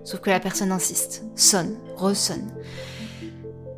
Sauf 0.04 0.20
que 0.20 0.30
la 0.30 0.40
personne 0.40 0.72
insiste, 0.72 1.26
sonne, 1.34 1.80
ressonne. 1.96 2.54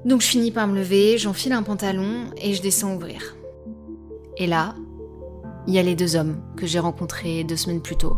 Donc 0.03 0.19
je 0.19 0.27
finis 0.27 0.51
par 0.51 0.67
me 0.67 0.75
lever, 0.75 1.17
j'enfile 1.17 1.53
un 1.53 1.63
pantalon 1.63 2.25
et 2.35 2.53
je 2.53 2.61
descends 2.61 2.93
ouvrir. 2.93 3.37
Et 4.35 4.45
là, 4.45 4.75
il 5.67 5.73
y 5.73 5.79
a 5.79 5.83
les 5.83 5.95
deux 5.95 6.17
hommes 6.17 6.41
que 6.57 6.67
j'ai 6.67 6.79
rencontrés 6.79 7.45
deux 7.45 7.55
semaines 7.55 7.81
plus 7.81 7.95
tôt, 7.95 8.17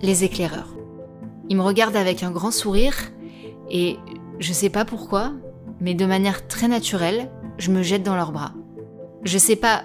les 0.00 0.24
éclaireurs. 0.24 0.74
Ils 1.50 1.58
me 1.58 1.62
regardent 1.62 1.96
avec 1.96 2.22
un 2.22 2.30
grand 2.30 2.50
sourire 2.50 2.96
et 3.70 3.98
je 4.38 4.54
sais 4.54 4.70
pas 4.70 4.86
pourquoi, 4.86 5.34
mais 5.80 5.92
de 5.92 6.06
manière 6.06 6.48
très 6.48 6.66
naturelle, 6.66 7.30
je 7.58 7.70
me 7.70 7.82
jette 7.82 8.04
dans 8.04 8.16
leurs 8.16 8.32
bras. 8.32 8.54
Je 9.24 9.36
sais 9.36 9.54
pas 9.54 9.82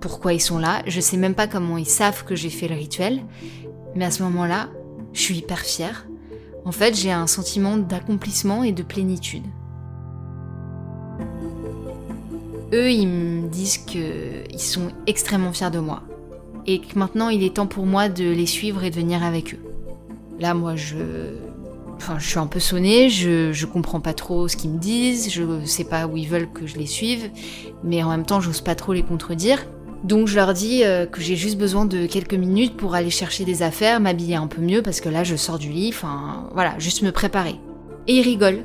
pourquoi 0.00 0.32
ils 0.32 0.40
sont 0.40 0.58
là, 0.58 0.82
je 0.86 1.00
sais 1.00 1.16
même 1.16 1.34
pas 1.34 1.46
comment 1.46 1.76
ils 1.76 1.86
savent 1.86 2.24
que 2.24 2.34
j'ai 2.34 2.50
fait 2.50 2.68
le 2.68 2.74
rituel, 2.74 3.22
mais 3.94 4.04
à 4.04 4.10
ce 4.10 4.22
moment-là, 4.22 4.68
je 5.12 5.20
suis 5.20 5.38
hyper 5.38 5.60
fière. 5.60 6.06
En 6.64 6.72
fait, 6.72 6.94
j'ai 6.94 7.12
un 7.12 7.26
sentiment 7.26 7.76
d'accomplissement 7.76 8.62
et 8.62 8.72
de 8.72 8.82
plénitude. 8.82 9.44
Eux, 12.74 12.90
ils 12.90 13.06
me 13.06 13.48
disent 13.48 13.78
qu'ils 13.78 14.60
sont 14.60 14.88
extrêmement 15.06 15.52
fiers 15.52 15.70
de 15.70 15.78
moi 15.78 16.02
et 16.66 16.80
que 16.80 16.98
maintenant 16.98 17.28
il 17.28 17.44
est 17.44 17.54
temps 17.54 17.68
pour 17.68 17.86
moi 17.86 18.08
de 18.08 18.24
les 18.24 18.46
suivre 18.46 18.82
et 18.82 18.90
de 18.90 18.96
venir 18.96 19.22
avec 19.22 19.54
eux. 19.54 19.60
Là, 20.40 20.52
moi, 20.52 20.74
je, 20.76 20.96
suis 22.18 22.38
un 22.38 22.46
peu 22.46 22.60
sonnée, 22.60 23.08
je, 23.08 23.52
je 23.52 23.66
comprends 23.66 24.00
pas 24.00 24.12
trop 24.12 24.48
ce 24.48 24.56
qu'ils 24.56 24.70
me 24.70 24.78
disent, 24.78 25.30
je 25.30 25.64
sais 25.64 25.84
pas 25.84 26.06
où 26.06 26.16
ils 26.16 26.28
veulent 26.28 26.50
que 26.50 26.66
je 26.66 26.76
les 26.76 26.86
suive, 26.86 27.30
mais 27.84 28.02
en 28.02 28.10
même 28.10 28.26
temps, 28.26 28.40
j'ose 28.40 28.60
pas 28.60 28.74
trop 28.74 28.92
les 28.92 29.02
contredire. 29.02 29.64
Donc 30.04 30.28
je 30.28 30.36
leur 30.36 30.52
dis 30.52 30.84
euh, 30.84 31.06
que 31.06 31.20
j'ai 31.20 31.36
juste 31.36 31.58
besoin 31.58 31.84
de 31.84 32.06
quelques 32.06 32.34
minutes 32.34 32.76
pour 32.76 32.94
aller 32.94 33.10
chercher 33.10 33.44
des 33.44 33.62
affaires, 33.62 34.00
m'habiller 34.00 34.36
un 34.36 34.46
peu 34.46 34.60
mieux 34.60 34.82
parce 34.82 35.00
que 35.00 35.08
là 35.08 35.24
je 35.24 35.36
sors 35.36 35.58
du 35.58 35.70
lit, 35.70 35.88
enfin 35.88 36.48
voilà, 36.52 36.78
juste 36.78 37.02
me 37.02 37.12
préparer. 37.12 37.56
Et 38.06 38.14
ils 38.14 38.22
rigolent. 38.22 38.64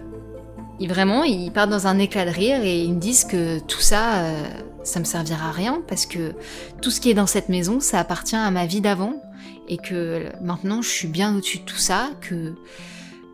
Ils, 0.80 0.90
vraiment, 0.90 1.24
ils 1.24 1.52
partent 1.52 1.70
dans 1.70 1.88
un 1.88 2.00
éclat 2.00 2.26
de 2.26 2.32
rire 2.32 2.64
et 2.64 2.82
ils 2.82 2.94
me 2.94 3.00
disent 3.00 3.24
que 3.24 3.60
tout 3.60 3.82
ça, 3.82 4.24
euh, 4.24 4.44
ça 4.84 5.00
me 5.00 5.06
servira 5.06 5.50
à 5.50 5.52
rien 5.52 5.82
parce 5.88 6.06
que 6.06 6.34
tout 6.82 6.90
ce 6.90 7.00
qui 7.00 7.12
est 7.12 7.14
dans 7.14 7.28
cette 7.28 7.50
maison, 7.50 7.80
ça 7.80 8.00
appartient 8.00 8.36
à 8.36 8.50
ma 8.50 8.66
vie 8.66 8.82
d'avant 8.82 9.14
et 9.68 9.78
que 9.78 10.26
maintenant 10.42 10.82
je 10.82 10.90
suis 10.90 11.08
bien 11.08 11.36
au-dessus 11.36 11.60
de 11.60 11.64
tout 11.64 11.78
ça, 11.78 12.10
que, 12.22 12.56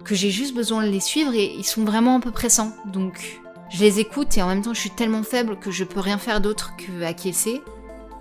que 0.04 0.14
j'ai 0.14 0.30
juste 0.30 0.54
besoin 0.56 0.86
de 0.86 0.90
les 0.90 1.00
suivre 1.00 1.34
et 1.34 1.54
ils 1.58 1.66
sont 1.66 1.84
vraiment 1.84 2.16
un 2.16 2.20
peu 2.20 2.32
pressants. 2.32 2.74
Donc 2.86 3.40
je 3.70 3.80
les 3.80 4.00
écoute 4.00 4.38
et 4.38 4.42
en 4.42 4.48
même 4.48 4.62
temps 4.62 4.74
je 4.74 4.82
suis 4.82 4.92
tellement 4.92 5.24
faible 5.24 5.58
que 5.58 5.72
je 5.72 5.84
peux 5.84 6.02
rien 6.02 6.18
faire 6.18 6.42
d'autre 6.42 6.74
que 6.78 7.04
acquiescer 7.04 7.62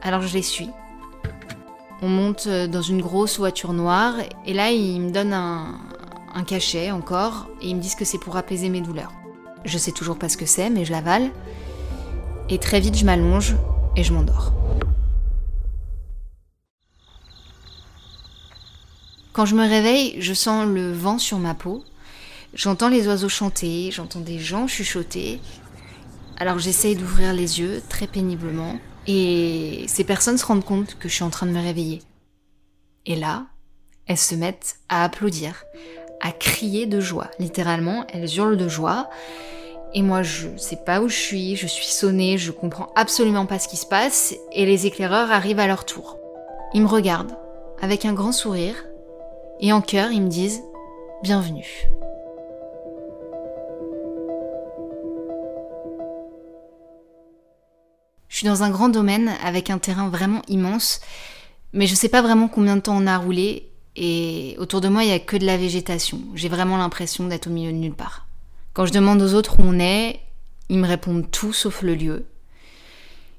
alors 0.02 0.22
je 0.22 0.34
les 0.34 0.42
suis. 0.42 0.70
On 2.02 2.08
monte 2.08 2.46
euh, 2.46 2.66
dans 2.66 2.82
une 2.82 3.00
grosse 3.00 3.38
voiture 3.38 3.72
noire 3.72 4.14
et 4.46 4.52
là 4.52 4.70
ils 4.70 5.00
me 5.00 5.10
donnent 5.10 5.32
un, 5.32 5.80
cachet 6.46 6.90
encore 6.90 7.48
et 7.62 7.70
ils 7.70 7.76
me 7.76 7.80
disent 7.80 7.94
que 7.94 8.04
c'est 8.04 8.18
pour 8.18 8.36
apaiser 8.36 8.68
mes 8.68 8.82
douleurs. 8.82 9.12
Je 9.64 9.78
sais 9.78 9.92
toujours 9.92 10.18
pas 10.18 10.28
ce 10.28 10.36
que 10.36 10.46
c'est 10.46 10.68
mais 10.68 10.84
je 10.84 10.92
l'avale 10.92 11.30
et 12.50 12.58
très 12.58 12.80
vite 12.80 12.96
je 12.96 13.04
m'allonge 13.04 13.56
et 13.96 14.04
je 14.04 14.12
m'endors. 14.12 14.52
Quand 19.32 19.44
je 19.44 19.54
me 19.54 19.68
réveille, 19.68 20.16
je 20.20 20.32
sens 20.32 20.66
le 20.66 20.92
vent 20.92 21.18
sur 21.18 21.38
ma 21.38 21.52
peau, 21.52 21.84
j'entends 22.54 22.88
les 22.88 23.06
oiseaux 23.06 23.28
chanter, 23.28 23.90
j'entends 23.90 24.20
des 24.20 24.38
gens 24.38 24.66
chuchoter. 24.66 25.40
Alors 26.38 26.58
j'essaye 26.58 26.96
d'ouvrir 26.96 27.32
les 27.32 27.60
yeux 27.60 27.82
très 27.88 28.06
péniblement 28.06 28.78
et 29.06 29.84
ces 29.86 30.04
personnes 30.04 30.38
se 30.38 30.46
rendent 30.46 30.64
compte 30.64 30.98
que 30.98 31.08
je 31.08 31.14
suis 31.14 31.24
en 31.24 31.30
train 31.30 31.46
de 31.46 31.52
me 31.52 31.60
réveiller. 31.60 32.02
Et 33.06 33.16
là, 33.16 33.46
elles 34.06 34.16
se 34.16 34.34
mettent 34.34 34.76
à 34.88 35.04
applaudir, 35.04 35.64
à 36.20 36.32
crier 36.32 36.86
de 36.86 37.00
joie. 37.00 37.30
Littéralement, 37.38 38.04
elles 38.12 38.36
hurlent 38.36 38.56
de 38.56 38.68
joie. 38.68 39.08
Et 39.94 40.02
moi, 40.02 40.22
je 40.22 40.48
sais 40.56 40.76
pas 40.84 41.00
où 41.00 41.08
je 41.08 41.16
suis, 41.16 41.56
je 41.56 41.66
suis 41.66 41.86
sonnée, 41.86 42.38
je 42.38 42.50
comprends 42.50 42.92
absolument 42.96 43.46
pas 43.46 43.58
ce 43.58 43.68
qui 43.68 43.76
se 43.76 43.86
passe, 43.86 44.34
et 44.52 44.66
les 44.66 44.86
éclaireurs 44.86 45.30
arrivent 45.30 45.60
à 45.60 45.66
leur 45.66 45.84
tour. 45.84 46.18
Ils 46.74 46.82
me 46.82 46.88
regardent, 46.88 47.38
avec 47.80 48.04
un 48.04 48.12
grand 48.12 48.32
sourire, 48.32 48.84
et 49.60 49.72
en 49.72 49.80
chœur, 49.80 50.10
ils 50.10 50.22
me 50.22 50.28
disent 50.28 50.62
Bienvenue. 51.22 51.88
Je 58.28 58.38
suis 58.38 58.46
dans 58.46 58.62
un 58.62 58.70
grand 58.70 58.88
domaine 58.88 59.32
avec 59.42 59.70
un 59.70 59.78
terrain 59.78 60.08
vraiment 60.08 60.42
immense, 60.48 61.00
mais 61.72 61.86
je 61.86 61.94
sais 61.94 62.08
pas 62.08 62.22
vraiment 62.22 62.48
combien 62.48 62.76
de 62.76 62.82
temps 62.82 62.96
on 62.96 63.06
a 63.06 63.18
roulé 63.18 63.70
et 63.96 64.56
autour 64.58 64.80
de 64.80 64.88
moi 64.88 65.04
il 65.04 65.10
y 65.10 65.12
a 65.12 65.18
que 65.18 65.36
de 65.36 65.46
la 65.46 65.56
végétation. 65.56 66.20
J'ai 66.34 66.48
vraiment 66.48 66.76
l'impression 66.76 67.26
d'être 67.26 67.46
au 67.46 67.50
milieu 67.50 67.72
de 67.72 67.78
nulle 67.78 67.94
part. 67.94 68.26
Quand 68.72 68.86
je 68.86 68.92
demande 68.92 69.22
aux 69.22 69.34
autres 69.34 69.58
où 69.58 69.62
on 69.62 69.78
est, 69.78 70.20
ils 70.68 70.78
me 70.78 70.86
répondent 70.86 71.30
tout 71.30 71.52
sauf 71.52 71.82
le 71.82 71.94
lieu. 71.94 72.26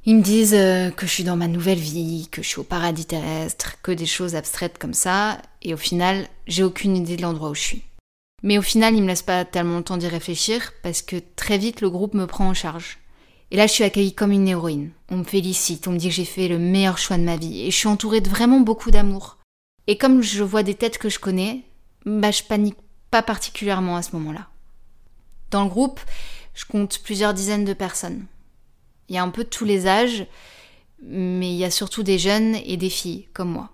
Ils 0.06 0.16
me 0.16 0.22
disent 0.22 0.56
euh, 0.56 0.90
que 0.90 1.06
je 1.06 1.12
suis 1.12 1.26
dans 1.26 1.36
ma 1.36 1.50
nouvelle 1.50 1.78
vie, 1.78 2.30
que 2.32 2.42
je 2.42 2.48
suis 2.48 2.60
au 2.60 2.64
paradis 2.64 3.06
terrestre, 3.06 3.76
que 3.84 3.92
des 3.92 4.06
choses 4.06 4.36
abstraites 4.36 4.78
comme 4.78 4.94
ça, 4.94 5.38
et 5.62 5.74
au 5.74 5.78
final, 5.78 6.28
j'ai 6.48 6.64
aucune 6.64 6.96
idée 6.96 7.18
de 7.18 7.22
l'endroit 7.24 7.50
où 7.50 7.56
je 7.56 7.62
suis. 7.62 7.84
Mais 8.42 8.58
au 8.58 8.62
final, 8.62 8.96
ils 8.96 9.02
me 9.02 9.08
laissent 9.08 9.22
pas 9.22 9.44
tellement 9.44 9.78
le 9.78 9.84
temps 9.84 9.98
d'y 9.98 10.08
réfléchir 10.08 10.72
parce 10.82 11.02
que 11.02 11.18
très 11.36 11.58
vite 11.58 11.82
le 11.82 11.90
groupe 11.90 12.14
me 12.14 12.28
prend 12.28 12.48
en 12.48 12.54
charge. 12.54 13.00
Et 13.52 13.56
là, 13.56 13.68
je 13.68 13.72
suis 13.72 13.84
accueillie 13.84 14.14
comme 14.14 14.32
une 14.32 14.48
héroïne. 14.48 14.92
On 15.10 15.18
me 15.18 15.24
félicite, 15.24 15.88
on 15.88 15.92
me 15.92 15.98
dit 15.98 16.10
que 16.10 16.14
j'ai 16.14 16.26
fait 16.26 16.48
le 16.48 16.60
meilleur 16.60 16.98
choix 16.98 17.18
de 17.18 17.24
ma 17.24 17.38
vie, 17.38 17.62
et 17.62 17.72
je 17.72 17.78
suis 17.78 17.88
entourée 17.88 18.22
de 18.22 18.30
vraiment 18.30 18.60
beaucoup 18.60 18.92
d'amour. 18.92 19.38
Et 19.88 19.98
comme 19.98 20.22
je 20.22 20.44
vois 20.44 20.64
des 20.64 20.76
têtes 20.76 20.98
que 20.98 21.10
je 21.10 21.20
connais, 21.20 21.64
bah 22.06 22.32
je 22.32 22.44
panique 22.44 22.78
pas 23.10 23.22
particulièrement 23.22 23.96
à 23.96 24.02
ce 24.02 24.16
moment-là. 24.18 24.48
Dans 25.50 25.64
le 25.64 25.70
groupe, 25.70 26.02
je 26.54 26.66
compte 26.66 27.00
plusieurs 27.00 27.34
dizaines 27.34 27.64
de 27.64 27.74
personnes. 27.74 28.26
Il 29.08 29.16
y 29.16 29.18
a 29.18 29.24
un 29.24 29.30
peu 29.30 29.46
de 29.46 29.50
tous 29.50 29.64
les 29.64 29.88
âges, 29.88 30.26
mais 31.02 31.50
il 31.50 31.58
y 31.58 31.64
a 31.64 31.72
surtout 31.72 32.04
des 32.04 32.20
jeunes 32.20 32.56
et 32.66 32.76
des 32.76 32.90
filles, 32.90 33.28
comme 33.34 33.52
moi. 33.52 33.70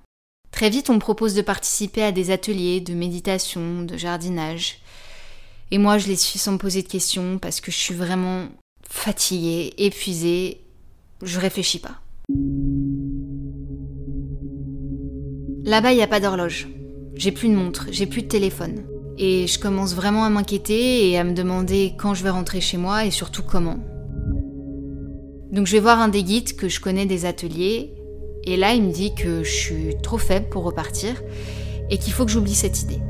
Très 0.52 0.70
vite, 0.70 0.92
on 0.92 0.96
me 0.96 1.00
propose 1.00 1.34
de 1.34 1.42
participer 1.42 2.04
à 2.04 2.12
des 2.12 2.30
ateliers 2.30 2.80
de 2.80 2.94
méditation, 2.94 3.82
de 3.82 3.98
jardinage. 3.98 4.82
Et 5.72 5.80
moi, 5.80 5.98
je 5.98 6.08
les 6.08 6.16
suis 6.16 6.38
sans 6.38 6.52
me 6.52 6.58
poser 6.60 6.84
de 6.84 6.88
questions 6.88 7.40
parce 7.40 7.60
que 7.60 7.72
je 7.72 7.78
suis 7.78 7.96
vraiment 7.96 8.50
fatiguée, 8.94 9.74
épuisée, 9.80 10.62
je 11.24 11.40
réfléchis 11.40 11.80
pas. 11.80 12.00
Là-bas, 15.66 15.92
il 15.92 15.98
n'y 15.98 16.04
a 16.04 16.08
pas 16.08 16.22
d'horloge. 16.22 16.70
J'ai 17.16 17.32
plus 17.32 17.50
de 17.50 17.56
montre, 17.56 17.88
j'ai 17.92 18.06
plus 18.06 18.22
de 18.22 18.28
téléphone. 18.28 18.84
Et 19.18 19.48
je 19.48 19.60
commence 19.60 19.94
vraiment 19.94 20.24
à 20.24 20.30
m'inquiéter 20.30 21.10
et 21.10 21.18
à 21.18 21.24
me 21.24 21.34
demander 21.34 21.96
quand 21.98 22.14
je 22.14 22.24
vais 22.24 22.30
rentrer 22.30 22.62
chez 22.62 22.78
moi 22.78 23.04
et 23.04 23.12
surtout 23.12 23.44
comment. 23.44 23.80
Donc 25.52 25.68
je 25.68 25.74
vais 25.74 25.82
voir 25.82 26.00
un 26.00 26.08
des 26.08 26.24
guides 26.24 26.56
que 26.56 26.70
je 26.70 26.80
connais 26.80 27.06
des 27.06 27.26
ateliers 27.26 27.94
et 28.46 28.58
là 28.58 28.74
il 28.74 28.84
me 28.84 28.92
dit 28.92 29.14
que 29.16 29.44
je 29.44 29.52
suis 29.52 29.98
trop 30.02 30.18
faible 30.18 30.50
pour 30.50 30.64
repartir 30.64 31.22
et 31.90 31.98
qu'il 31.98 32.14
faut 32.14 32.26
que 32.26 32.32
j'oublie 32.32 32.56
cette 32.56 32.82
idée. 32.84 33.02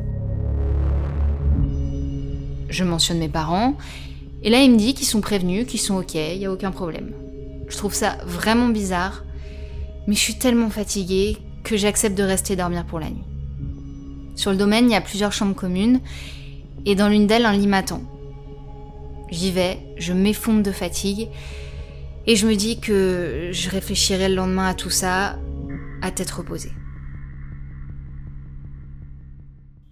Je 2.69 2.84
mentionne 2.84 3.19
mes 3.19 3.30
parents 3.30 3.78
Et 4.44 4.50
là, 4.50 4.62
il 4.62 4.72
me 4.72 4.78
dit 4.78 4.94
qu'ils 4.94 5.08
sont 5.08 5.22
prévenus, 5.22 5.66
qu'ils 5.66 5.80
sont 5.80 5.96
ok, 5.96 6.16
il 6.16 6.38
n'y 6.38 6.46
a 6.46 6.52
aucun 6.52 6.72
problème. 6.72 7.14
Je 7.70 7.78
trouve 7.78 7.94
ça 7.94 8.18
vraiment 8.26 8.68
bizarre, 8.68 9.24
mais 10.06 10.16
je 10.16 10.20
suis 10.20 10.38
tellement 10.38 10.70
fatiguée 10.70 11.38
que 11.64 11.78
j'accepte 11.78 12.18
de 12.18 12.24
rester 12.24 12.58
dormir 12.58 12.86
pour 12.86 13.00
la 13.00 13.10
nuit. 13.10 13.24
Sur 14.36 14.52
le 14.52 14.58
domaine, 14.58 14.90
il 14.90 14.92
y 14.92 14.96
a 14.96 15.02
plusieurs 15.02 15.32
chambres 15.32 15.56
communes, 15.56 16.02
et 16.86 16.96
dans 16.96 17.08
l'une 17.08 17.26
d'elles, 17.26 17.46
un 17.46 17.54
lit 17.54 17.68
m'attend. 17.68 18.04
J'y 19.32 19.52
vais, 19.52 19.80
je 19.98 20.12
m'effondre 20.12 20.62
de 20.62 20.72
fatigue, 20.72 21.30
et 22.28 22.36
je 22.36 22.46
me 22.46 22.56
dis 22.56 22.80
que 22.82 23.50
je 23.52 23.70
réfléchirai 23.70 24.28
le 24.28 24.36
lendemain 24.36 24.68
à 24.68 24.74
tout 24.74 24.90
ça, 24.90 25.40
à 26.02 26.12
tête 26.12 26.32
reposée. 26.32 26.74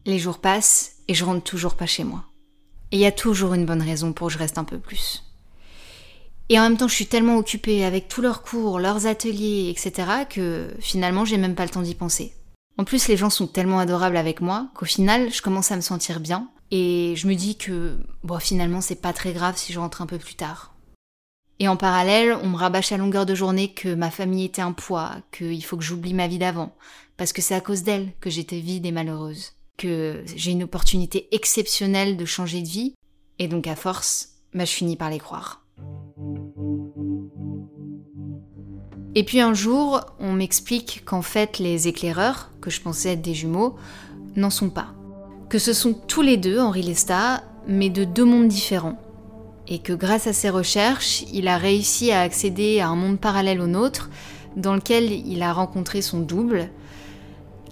Les 0.06 0.20
jours 0.20 0.40
passent, 0.40 0.98
et 1.08 1.14
je 1.14 1.24
rentre 1.24 1.44
toujours 1.44 1.76
pas 1.76 1.86
chez 1.86 2.04
moi. 2.04 2.26
Et 2.92 2.98
il 2.98 3.00
y 3.00 3.06
a 3.06 3.12
toujours 3.12 3.54
une 3.54 3.66
bonne 3.66 3.82
raison 3.82 4.14
pour 4.14 4.28
que 4.28 4.34
je 4.34 4.38
reste 4.38 4.58
un 4.58 4.64
peu 4.64 4.78
plus. 4.78 5.24
Et 6.50 6.60
en 6.60 6.64
même 6.64 6.78
temps, 6.78 6.90
je 6.90 6.96
suis 6.96 7.06
tellement 7.06 7.38
occupée 7.38 7.86
avec 7.86 8.10
tous 8.10 8.22
leurs 8.22 8.44
cours, 8.44 8.80
leurs 8.80 9.06
ateliers, 9.06 9.70
etc., 9.70 10.26
que 10.30 10.74
finalement, 10.80 11.24
j'ai 11.24 11.38
même 11.38 11.56
pas 11.56 11.64
le 11.64 11.70
temps 11.70 11.82
d'y 11.82 11.96
penser. 11.96 12.34
En 12.78 12.84
plus, 12.84 13.08
les 13.08 13.16
gens 13.16 13.30
sont 13.30 13.48
tellement 13.48 13.80
adorables 13.80 14.18
avec 14.18 14.42
moi 14.42 14.68
qu'au 14.76 14.86
final, 14.86 15.32
je 15.32 15.42
commence 15.42 15.72
à 15.72 15.78
me 15.78 15.82
sentir 15.82 16.20
bien. 16.20 16.50
Et 16.70 17.14
je 17.16 17.28
me 17.28 17.36
dis 17.36 17.58
que, 17.58 17.98
bon, 18.24 18.40
finalement, 18.40 18.82
c'est 18.82 19.02
pas 19.02 19.14
très 19.14 19.32
grave 19.32 19.58
si 19.58 19.72
je 19.72 19.80
rentre 19.80 20.02
un 20.02 20.06
peu 20.06 20.18
plus 20.18 20.36
tard. 20.36 20.74
Et 21.60 21.68
en 21.68 21.78
parallèle, 21.78 22.38
on 22.42 22.50
me 22.50 22.58
rabâche 22.58 22.92
à 22.92 22.98
longueur 22.98 23.26
de 23.26 23.36
journée 23.36 23.74
que 23.74 23.94
ma 23.94 24.10
famille 24.10 24.46
était 24.46 24.62
un 24.62 24.72
poids, 24.72 25.18
qu'il 25.32 25.64
faut 25.64 25.78
que 25.78 25.84
j'oublie 25.84 26.14
ma 26.14 26.28
vie 26.28 26.40
d'avant, 26.40 26.76
parce 27.18 27.34
que 27.34 27.42
c'est 27.42 27.56
à 27.56 27.62
cause 27.62 27.84
d'elle 27.84 28.12
que 28.20 28.30
j'étais 28.30 28.60
vide 28.60 28.86
et 28.86 28.92
malheureuse 28.92 29.54
que 29.78 30.24
j'ai 30.36 30.52
une 30.52 30.64
opportunité 30.64 31.28
exceptionnelle 31.32 32.18
de 32.18 32.26
changer 32.26 32.62
de 32.62 32.68
vie, 32.68 32.94
et 33.40 33.48
donc 33.48 33.68
à 33.68 33.76
force, 33.76 34.30
bah, 34.54 34.66
je 34.66 34.72
finis 34.72 34.96
par 34.96 35.10
les 35.10 35.20
croire. 35.20 35.66
Et 39.14 39.26
puis 39.26 39.42
un 39.42 39.54
jour, 39.54 40.02
on 40.20 40.32
m'explique 40.32 41.04
qu'en 41.04 41.22
fait 41.22 41.60
les 41.60 41.88
éclaireurs, 41.88 42.52
que 42.62 42.70
je 42.70 42.80
pensais 42.80 43.14
être 43.14 43.22
des 43.22 43.34
jumeaux, 43.34 43.76
n'en 44.38 44.50
sont 44.50 44.70
pas. 44.70 44.94
Que 45.50 45.60
ce 45.60 45.74
sont 45.74 45.94
tous 45.94 46.22
les 46.22 46.38
deux 46.38 46.60
Henri 46.60 46.82
Lesta, 46.82 47.44
mais 47.68 47.90
de 47.90 48.06
deux 48.06 48.24
mondes 48.24 48.48
différents. 48.48 48.98
Et 49.68 49.80
que 49.80 49.92
grâce 49.92 50.28
à 50.28 50.34
ses 50.34 50.50
recherches, 50.50 51.24
il 51.34 51.50
a 51.50 51.58
réussi 51.58 52.12
à 52.12 52.22
accéder 52.22 52.80
à 52.80 52.88
un 52.88 52.96
monde 52.96 53.20
parallèle 53.20 53.60
au 53.60 53.68
nôtre, 53.68 54.10
dans 54.56 54.76
lequel 54.76 55.12
il 55.12 55.44
a 55.44 55.52
rencontré 55.52 56.02
son 56.02 56.20
double, 56.20 56.70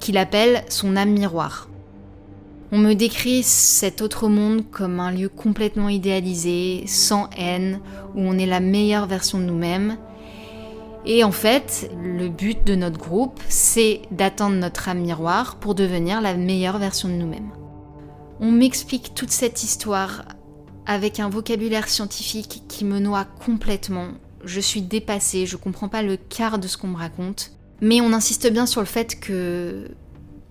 qu'il 0.01 0.17
appelle 0.17 0.65
son 0.69 0.97
âme 0.97 1.11
miroir. 1.11 1.68
On 2.71 2.77
me 2.77 2.93
décrit 2.93 3.41
cet 3.41 4.01
autre 4.01 4.27
monde 4.27 4.63
comme 4.69 4.99
un 4.99 5.11
lieu 5.11 5.27
complètement 5.27 5.89
idéalisé, 5.89 6.83
sans 6.85 7.27
haine, 7.35 7.79
où 8.13 8.21
on 8.21 8.37
est 8.37 8.45
la 8.45 8.59
meilleure 8.59 9.07
version 9.07 9.39
de 9.39 9.45
nous-mêmes. 9.45 9.97
Et 11.05 11.23
en 11.23 11.31
fait, 11.31 11.89
le 12.03 12.29
but 12.29 12.67
de 12.67 12.75
notre 12.75 12.99
groupe, 12.99 13.39
c'est 13.47 14.01
d'attendre 14.11 14.55
notre 14.55 14.87
âme 14.87 14.99
miroir 14.99 15.55
pour 15.55 15.73
devenir 15.73 16.21
la 16.21 16.35
meilleure 16.35 16.77
version 16.77 17.07
de 17.07 17.13
nous-mêmes. 17.13 17.49
On 18.39 18.51
m'explique 18.51 19.15
toute 19.15 19.31
cette 19.31 19.63
histoire 19.63 20.25
avec 20.85 21.19
un 21.19 21.29
vocabulaire 21.29 21.89
scientifique 21.89 22.63
qui 22.67 22.85
me 22.85 22.99
noie 22.99 23.25
complètement. 23.45 24.09
Je 24.45 24.59
suis 24.59 24.83
dépassée, 24.83 25.47
je 25.47 25.57
comprends 25.57 25.89
pas 25.89 26.03
le 26.03 26.17
quart 26.17 26.59
de 26.59 26.67
ce 26.67 26.77
qu'on 26.77 26.87
me 26.87 26.97
raconte. 26.97 27.51
Mais 27.81 27.99
on 28.01 28.13
insiste 28.13 28.51
bien 28.51 28.67
sur 28.67 28.81
le 28.81 28.87
fait 28.87 29.19
que 29.19 29.89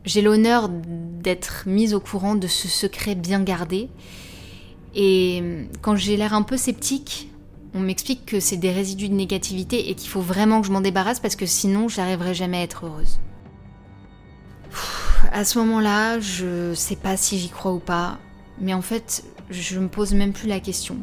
j'ai 0.04 0.22
l'honneur 0.22 0.68
d'être 0.68 1.64
mise 1.66 1.94
au 1.94 2.00
courant 2.00 2.34
de 2.34 2.46
ce 2.46 2.68
secret 2.68 3.14
bien 3.14 3.42
gardé. 3.42 3.88
Et 4.94 5.42
quand 5.82 5.96
j'ai 5.96 6.16
l'air 6.16 6.34
un 6.34 6.42
peu 6.42 6.56
sceptique, 6.56 7.30
on 7.74 7.80
m'explique 7.80 8.24
que 8.24 8.40
c'est 8.40 8.56
des 8.56 8.72
résidus 8.72 9.08
de 9.08 9.14
négativité 9.14 9.90
et 9.90 9.94
qu'il 9.94 10.08
faut 10.08 10.20
vraiment 10.20 10.60
que 10.60 10.66
je 10.66 10.72
m'en 10.72 10.80
débarrasse 10.80 11.20
parce 11.20 11.36
que 11.36 11.46
sinon 11.46 11.88
j'arriverai 11.88 12.34
jamais 12.34 12.58
à 12.58 12.62
être 12.62 12.86
heureuse. 12.86 13.20
à 15.32 15.44
ce 15.44 15.58
moment-là, 15.58 16.18
je 16.20 16.74
sais 16.74 16.96
pas 16.96 17.16
si 17.16 17.38
j'y 17.38 17.50
crois 17.50 17.72
ou 17.72 17.78
pas, 17.78 18.18
mais 18.60 18.74
en 18.74 18.82
fait, 18.82 19.24
je 19.50 19.78
me 19.78 19.88
pose 19.88 20.14
même 20.14 20.32
plus 20.32 20.48
la 20.48 20.60
question. 20.60 20.96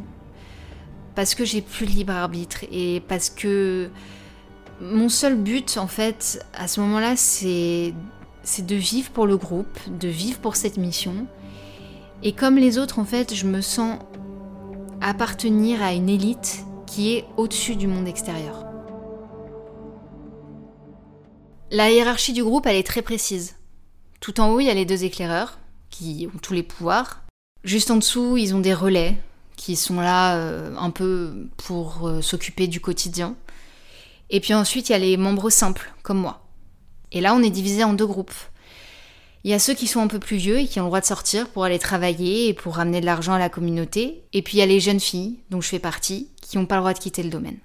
Parce 1.14 1.36
que 1.36 1.46
j'ai 1.46 1.62
plus 1.62 1.86
de 1.86 1.92
libre 1.92 2.14
arbitre 2.14 2.66
et 2.72 3.02
parce 3.08 3.30
que 3.30 3.90
mon 4.82 5.08
seul 5.08 5.36
but, 5.36 5.78
en 5.78 5.88
fait, 5.88 6.46
à 6.54 6.68
ce 6.68 6.82
moment-là, 6.82 7.16
c'est 7.16 7.94
c'est 8.46 8.66
de 8.66 8.76
vivre 8.76 9.10
pour 9.10 9.26
le 9.26 9.36
groupe, 9.36 9.80
de 9.90 10.08
vivre 10.08 10.40
pour 10.40 10.56
cette 10.56 10.78
mission. 10.78 11.28
Et 12.24 12.32
comme 12.32 12.56
les 12.56 12.78
autres, 12.78 13.00
en 13.00 13.06
fait, 13.06 13.34
je 13.34 13.46
me 13.46 13.60
sens 13.60 14.00
appartenir 15.02 15.82
à 15.82 15.94
une 15.94 16.08
élite 16.08 16.64
qui 16.86 17.14
est 17.14 17.26
au-dessus 17.38 17.76
du 17.76 17.88
monde 17.88 18.08
extérieur. 18.08 18.66
La 21.72 21.92
hiérarchie 21.92 22.34
du 22.34 22.44
groupe, 22.44 22.68
elle 22.68 22.78
est 22.78 22.88
très 22.88 23.02
précise. 23.02 23.56
Tout 24.22 24.40
en 24.40 24.52
haut, 24.52 24.60
il 24.60 24.68
y 24.68 24.70
a 24.70 24.74
les 24.74 24.86
deux 24.86 25.04
éclaireurs, 25.04 25.60
qui 25.90 26.30
ont 26.34 26.38
tous 26.38 26.54
les 26.54 26.64
pouvoirs. 26.64 27.24
Juste 27.64 27.90
en 27.90 27.98
dessous, 27.98 28.38
ils 28.38 28.54
ont 28.54 28.60
des 28.60 28.74
relais, 28.74 29.18
qui 29.56 29.76
sont 29.76 30.00
là 30.00 30.38
euh, 30.38 30.76
un 30.78 30.92
peu 30.92 31.50
pour 31.58 32.08
euh, 32.08 32.22
s'occuper 32.22 32.68
du 32.68 32.80
quotidien. 32.80 33.36
Et 34.30 34.40
puis 34.40 34.54
ensuite, 34.54 34.90
il 34.90 34.92
y 34.92 34.96
a 34.96 35.00
les 35.00 35.18
membres 35.18 35.50
simples, 35.50 35.92
comme 36.04 36.20
moi. 36.20 36.45
Et 37.16 37.22
là, 37.22 37.34
on 37.34 37.42
est 37.42 37.50
divisé 37.50 37.84
en 37.84 37.94
deux 37.94 38.06
groupes. 38.06 38.34
Il 39.46 39.52
y 39.52 39.54
a 39.54 39.60
ceux 39.60 39.74
qui 39.74 39.88
sont 39.88 40.02
un 40.02 40.08
peu 40.08 40.20
plus 40.20 40.36
vieux 40.36 40.60
et 40.60 40.68
qui 40.68 40.80
ont 40.80 40.84
le 40.84 40.90
droit 40.90 41.00
de 41.00 41.06
sortir 41.06 41.48
pour 41.48 41.64
aller 41.64 41.80
travailler 41.80 42.50
et 42.50 42.54
pour 42.54 42.76
ramener 42.76 43.00
de 43.00 43.06
l'argent 43.06 43.34
à 43.34 43.40
la 43.40 43.48
communauté. 43.48 44.26
Et 44.34 44.42
puis 44.42 44.58
il 44.58 44.60
y 44.60 44.64
a 44.64 44.68
les 44.68 44.82
jeunes 44.82 45.00
filles, 45.00 45.40
dont 45.50 45.62
je 45.62 45.70
fais 45.70 45.80
partie, 45.80 46.30
qui 46.42 46.58
n'ont 46.58 46.66
pas 46.66 46.76
le 46.76 46.82
droit 46.82 46.94
de 46.94 47.00
quitter 47.00 47.24
le 47.24 47.30
domaine. 47.30 47.58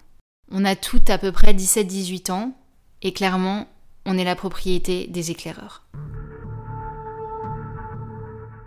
On 0.52 0.64
a 0.64 0.76
toutes 0.76 1.10
à 1.10 1.18
peu 1.18 1.32
près 1.32 1.52
17-18 1.52 2.30
ans, 2.30 2.52
et 3.02 3.12
clairement, 3.12 3.66
on 4.06 4.18
est 4.18 4.24
la 4.24 4.36
propriété 4.36 5.08
des 5.08 5.30
éclaireurs. 5.30 5.84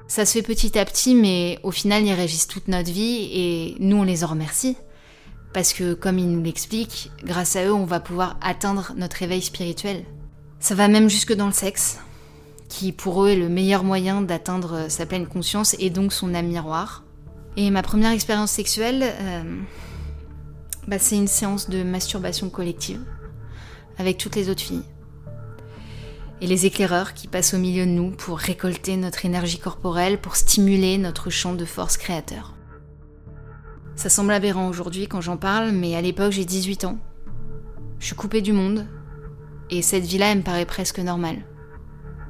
Ça 0.08 0.26
se 0.26 0.34
fait 0.34 0.41
petit 0.41 0.78
à 0.78 0.84
petit, 0.84 1.15
mais 1.15 1.60
au 1.63 1.72
final, 1.72 2.06
ils 2.06 2.13
régissent 2.13 2.48
toute 2.48 2.67
notre 2.67 2.91
vie 2.91 3.30
et 3.32 3.76
nous, 3.80 3.98
on 3.98 4.04
les 4.04 4.24
en 4.24 4.28
remercie. 4.28 4.76
Parce 5.54 5.72
que, 5.72 5.93
comme 5.93 6.19
ils 6.19 6.30
nous 6.30 6.43
l'expliquent, 6.43 7.12
grâce 7.24 7.56
à 7.56 7.65
eux, 7.65 7.74
on 7.74 7.86
va 7.86 8.00
pouvoir 8.00 8.38
atteindre 8.41 8.93
notre 8.98 9.22
éveil 9.22 9.41
spirituel. 9.41 10.04
Ça 10.63 10.76
va 10.76 10.88
même 10.88 11.10
jusque 11.10 11.34
dans 11.34 11.47
le 11.47 11.52
sexe, 11.52 11.99
qui 12.69 12.93
pour 12.93 13.26
eux 13.26 13.32
est 13.32 13.36
le 13.36 13.49
meilleur 13.49 13.84
moyen 13.84 14.21
d'atteindre 14.21 14.86
sa 14.88 15.06
pleine 15.06 15.28
conscience 15.28 15.76
et 15.78 15.89
donc 15.89 16.13
son 16.13 16.34
âme 16.34 16.47
miroir. 16.47 17.04
Et 17.58 17.69
ma 17.69 17.84
première 17.84 18.12
expérience 18.12 18.52
sexuelle, 18.52 19.04
euh, 19.04 19.43
bah, 20.88 20.99
c'est 20.99 21.17
une 21.17 21.28
séance 21.28 21.69
de 21.69 21.84
masturbation 21.84 22.49
collective 22.49 23.02
avec 23.97 24.17
toutes 24.17 24.38
les 24.38 24.49
autres 24.49 24.62
filles. 24.62 24.86
Et 26.39 26.47
les 26.47 26.65
éclaireurs 26.65 27.13
qui 27.13 27.28
passent 27.28 27.54
au 27.54 27.60
milieu 27.60 27.86
de 27.86 27.91
nous 27.91 28.12
pour 28.12 28.39
récolter 28.39 28.95
notre 28.95 29.26
énergie 29.26 29.60
corporelle, 29.60 30.17
pour 30.17 30.38
stimuler 30.38 30.97
notre 30.97 31.30
champ 31.30 31.56
de 31.56 31.65
force 31.65 31.97
créateur. 31.97 32.54
Ça 33.97 34.08
semble 34.08 34.32
aberrant 34.32 34.69
aujourd'hui 34.69 35.10
quand 35.10 35.19
j'en 35.19 35.36
parle, 35.36 35.73
mais 35.73 35.97
à 35.97 36.02
l'époque 36.02 36.32
j'ai 36.32 36.45
18 36.45 36.86
ans. 36.86 36.99
Je 37.99 38.06
suis 38.06 38.15
coupée 38.15 38.41
du 38.41 38.54
monde, 38.54 38.88
et 39.74 39.82
cette 39.82 40.04
vie-là, 40.04 40.32
elle 40.32 40.38
me 40.40 40.44
paraît 40.44 40.68
presque 40.68 41.00
normale. 41.00 41.44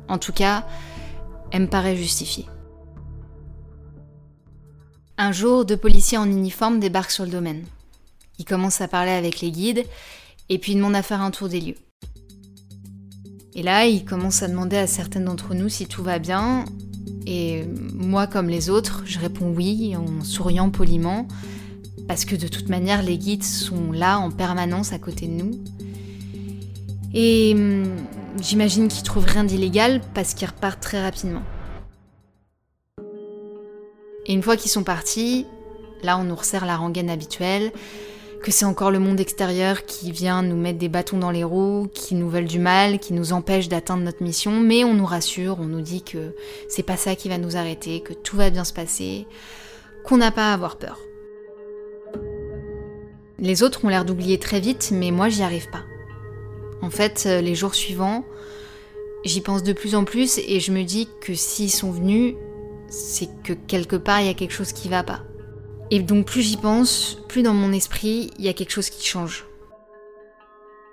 En 0.08 0.17
tout 0.17 0.32
cas, 0.32 0.65
elle 1.51 1.63
me 1.63 1.67
paraît 1.67 1.97
justifiée. 1.97 2.45
Un 5.17 5.34
jour, 5.34 5.65
deux 5.65 5.77
policiers 5.77 6.17
en 6.17 6.25
uniforme 6.25 6.79
débarquent 6.79 7.12
sur 7.12 7.25
le 7.25 7.32
domaine. 7.32 7.65
Ils 8.39 8.45
commencent 8.45 8.79
à 8.79 8.88
parler 8.88 9.12
avec 9.12 9.41
les 9.41 9.51
guides 9.51 9.84
et 10.47 10.58
puis 10.58 10.71
ils 10.71 10.75
demandent 10.75 10.95
à 10.95 11.03
faire 11.03 11.21
un 11.21 11.32
tour 11.32 11.49
des 11.49 11.60
lieux. 11.60 11.75
Et 13.56 13.62
là, 13.62 13.86
ils 13.86 14.06
commencent 14.06 14.41
à 14.41 14.47
demander 14.47 14.77
à 14.77 14.88
certaines 14.88 15.25
d'entre 15.25 15.53
nous 15.53 15.67
si 15.67 15.86
tout 15.86 16.01
va 16.01 16.19
bien. 16.19 16.63
Et 17.25 17.65
moi, 17.93 18.25
comme 18.25 18.47
les 18.47 18.69
autres, 18.69 19.03
je 19.06 19.19
réponds 19.19 19.53
oui 19.53 19.95
en 19.95 20.23
souriant 20.23 20.69
poliment, 20.69 21.27
parce 22.08 22.25
que 22.25 22.36
de 22.36 22.47
toute 22.47 22.69
manière, 22.69 23.03
les 23.03 23.17
guides 23.17 23.43
sont 23.43 23.91
là 23.91 24.17
en 24.17 24.32
permanence 24.32 24.93
à 24.93 24.97
côté 24.97 25.27
de 25.27 25.34
nous. 25.34 25.51
Et 27.13 27.54
hum, 27.56 27.86
j'imagine 28.41 28.88
qu'ils 28.88 29.04
trouvent 29.04 29.26
rien 29.26 29.43
d'illégal 29.43 30.02
parce 30.13 30.34
qu'ils 30.34 30.47
repartent 30.47 30.82
très 30.82 31.02
rapidement. 31.02 31.43
Et 34.26 34.34
une 34.34 34.41
fois 34.41 34.58
qu'ils 34.58 34.71
sont 34.71 34.84
partis, 34.84 35.45
là 36.02 36.17
on 36.17 36.23
nous 36.23 36.36
resserre 36.36 36.65
la 36.65 36.78
rengaine 36.78 37.10
habituelle, 37.10 37.71
que 38.41 38.52
c'est 38.52 38.65
encore 38.65 38.91
le 38.91 38.99
monde 38.99 39.19
extérieur 39.19 39.86
qui 39.86 40.12
vient 40.12 40.41
nous 40.41 40.56
mettre 40.56 40.80
des 40.80 40.89
bâtons 40.89 41.17
dans 41.17 41.32
les 41.32 41.43
roues, 41.43 41.88
qui 41.93 42.15
nous 42.15 42.30
veulent 42.30 42.47
du 42.47 42.60
mal, 42.60 42.99
qui 42.99 43.13
nous 43.13 43.32
empêche 43.32 43.69
d'atteindre 43.69 44.04
notre 44.04 44.23
mission, 44.23 44.60
mais 44.60 44.84
on 44.84 44.93
nous 44.93 45.06
rassure, 45.06 45.58
on 45.60 45.65
nous 45.65 45.82
dit 45.82 46.04
que 46.04 46.36
c'est 46.67 46.84
pas 46.84 46.97
ça 46.97 47.15
qui 47.15 47.30
va 47.30 47.38
nous 47.38 47.56
arrêter, 47.58 48.02
que 48.02 48.13
tout 48.13 48.36
va 48.36 48.49
bien 48.49 48.63
se 48.63 48.73
passer, 48.73 49.28
qu'on 50.04 50.17
n'a 50.17 50.32
pas 50.32 50.52
à 50.52 50.54
avoir 50.54 50.78
peur. 50.78 50.99
Les 53.39 53.63
autres 53.63 53.86
ont 53.86 53.89
l'air 53.89 54.06
d'oublier 54.06 54.39
très 54.39 54.60
vite, 54.60 54.91
mais 54.93 55.12
moi 55.12 55.30
j'y 55.30 55.43
arrive 55.43 55.69
pas. 55.69 55.84
En 56.83 56.89
fait, 56.89 57.23
euh, 57.27 57.39
les 57.39 57.55
jours 57.55 57.75
suivants, 57.75 58.25
j'y 59.23 59.39
pense 59.39 59.63
de 59.63 59.71
plus 59.71 59.95
en 59.95 60.03
plus 60.03 60.37
et 60.37 60.59
je 60.59 60.73
me 60.73 60.83
dis 60.83 61.07
que 61.21 61.33
s'ils 61.33 61.71
sont 61.71 61.91
venus, 61.91 62.35
c'est 62.89 63.29
que 63.41 63.53
quelque 63.53 63.95
part 63.95 64.19
il 64.19 64.27
y 64.27 64.29
a 64.29 64.33
quelque 64.33 64.51
chose 64.51 64.73
qui 64.73 64.89
va 64.89 65.01
pas. 65.01 65.21
Et 65.91 66.01
donc 66.01 66.25
plus 66.25 66.41
j'y 66.41 66.57
pense, 66.57 67.19
plus 67.29 67.41
dans 67.41 67.53
mon 67.53 67.71
esprit, 67.71 68.31
il 68.37 68.43
y 68.43 68.49
a 68.49 68.53
quelque 68.53 68.71
chose 68.71 68.89
qui 68.89 69.07
change. 69.07 69.45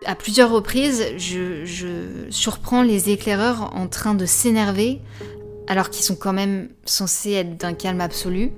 À 0.06 0.14
plusieurs 0.14 0.52
reprises, 0.52 1.04
je, 1.16 2.28
surprends 2.30 2.82
les 2.82 3.10
éclaireurs 3.10 3.74
en 3.74 3.88
train 3.88 4.14
de 4.14 4.26
s'énerver, 4.26 5.00
alors 5.66 5.90
qu'ils 5.90 6.04
sont 6.04 6.14
quand 6.14 6.32
même 6.32 6.68
censés 6.84 7.32
être 7.32 7.56
d'un 7.56 7.74
calme 7.74 8.00
absolu. 8.00 8.52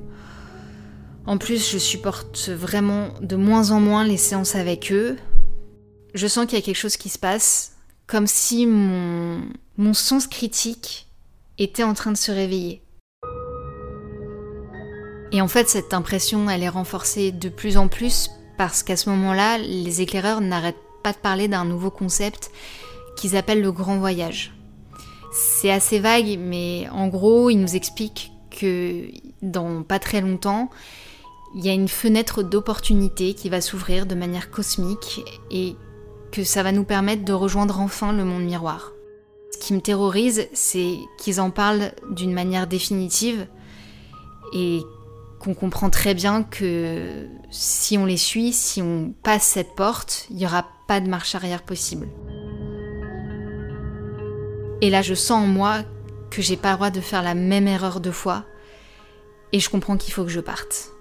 En 1.25 1.39
plus, 1.39 1.73
je 1.73 1.79
supporte 1.79 2.51
vraiment 2.51 3.09
de 3.23 3.37
moins 3.37 3.71
en 3.71 3.81
moins 3.81 4.05
les 4.05 4.19
séances 4.19 4.55
avec 4.55 4.93
eux. 4.93 5.17
Je 6.15 6.27
sens 6.27 6.47
qu'il 6.47 6.59
y 6.59 6.63
a 6.63 6.65
quelque 6.65 6.77
chose 6.77 6.97
qui 6.97 7.09
se 7.09 7.19
passe, 7.19 7.73
comme 8.07 8.27
si 8.27 8.67
mon, 8.67 9.95
sens 9.95 10.27
critique 10.27 11.07
était 11.59 11.85
en 11.85 11.95
train 11.95 12.13
de 12.13 12.17
se 12.17 12.31
réveiller. 12.31 12.83
Et 15.33 15.41
en 15.41 15.49
fait, 15.49 15.69
cette 15.69 15.95
impression, 15.95 16.51
elle 16.51 16.63
est 16.63 16.69
renforcée 16.69 17.33
de 17.33 17.49
plus 17.49 17.79
en 17.79 17.89
plus 17.89 18.31
parce 18.59 18.83
qu'à 18.83 18.97
ce 18.97 19.09
moment-là, 19.09 19.57
les 19.57 20.03
éclaireurs 20.03 20.43
n'arrêtent 20.43 20.77
pas 21.03 21.13
de 21.13 21.19
parler 21.19 21.49
d'un 21.49 21.65
nouveau 21.65 21.91
concept 21.91 22.51
qu'ils 23.17 23.37
appellent 23.37 23.63
le 23.63 23.73
grand 23.73 23.99
voyage. 23.99 24.53
C'est 25.33 25.71
assez 25.71 25.99
vague, 25.99 26.39
mais 26.39 26.87
en 26.91 27.09
gros, 27.09 27.49
ils 27.49 27.59
nous 27.59 27.75
expliquent 27.75 28.33
que 28.51 29.07
dans 29.41 29.83
pas 29.83 29.99
très 29.99 30.21
longtemps, 30.21 30.69
il 31.55 31.65
y 31.65 31.71
a 31.71 31.73
une 31.73 31.89
fenêtre 31.89 32.43
d'opportunité 32.43 33.33
qui 33.33 33.49
va 33.49 33.63
s'ouvrir 33.63 34.05
de 34.05 34.15
manière 34.15 34.51
cosmique 34.51 35.23
et 35.51 35.77
que 36.33 36.43
ça 36.43 36.63
va 36.63 36.73
nous 36.73 36.85
permettre 36.85 37.25
de 37.25 37.33
rejoindre 37.33 37.79
enfin 37.79 38.13
le 38.13 38.25
monde 38.25 38.45
miroir. 38.45 38.93
Ce 39.53 39.59
qui 39.59 39.75
me 39.75 39.81
terrorise, 39.81 40.49
c'est 40.53 40.97
qu'ils 41.19 41.41
en 41.41 41.51
parlent 41.51 41.93
d'une 42.11 42.33
manière 42.33 42.67
définitive 42.67 43.47
et 44.53 44.83
qu'on 45.39 45.55
comprend 45.55 45.91
très 45.91 46.15
bien 46.15 46.43
que 46.43 47.27
si 47.51 47.99
on 47.99 48.07
les 48.07 48.17
suit, 48.17 48.53
si 48.53 48.81
on 48.81 49.15
passe 49.23 49.45
cette 49.45 49.75
porte, 49.75 50.27
il 50.31 50.37
n'y 50.37 50.47
aura 50.47 50.67
pas 50.89 51.01
de 51.01 51.09
marche 51.09 51.35
arrière 51.35 51.63
possible. 51.63 52.09
Et 54.81 54.91
là, 54.91 55.03
je 55.03 55.15
sens 55.15 55.45
en 55.45 55.47
moi 55.47 55.83
que 56.31 56.43
j'ai 56.43 56.57
pas 56.57 56.71
le 56.71 56.77
droit 56.77 56.91
de 56.91 57.01
faire 57.01 57.23
la 57.23 57.35
même 57.35 57.69
erreur 57.69 58.01
deux 58.01 58.11
fois, 58.11 58.45
et 59.53 59.61
je 59.61 59.69
comprends 59.69 59.97
qu'il 59.97 60.13
faut 60.13 60.25
que 60.25 60.31
je 60.31 60.41
parte. 60.41 60.92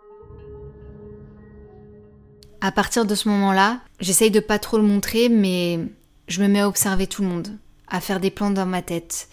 À 2.62 2.72
partir 2.72 3.06
de 3.06 3.16
ce 3.16 3.28
moment-là, 3.28 3.82
j'essaye 4.00 4.30
de 4.30 4.40
pas 4.40 4.60
trop 4.60 4.78
le 4.78 4.84
montrer, 4.84 5.30
mais 5.30 5.80
je 6.28 6.44
me 6.44 6.48
mets 6.48 6.60
à 6.60 6.68
observer 6.68 7.08
tout 7.08 7.24
le 7.24 7.28
monde, 7.28 7.58
à 7.88 8.00
faire 8.00 8.20
des 8.20 8.30
plans 8.30 8.52
dans 8.52 8.68
ma 8.68 8.84
tête. 8.84 9.30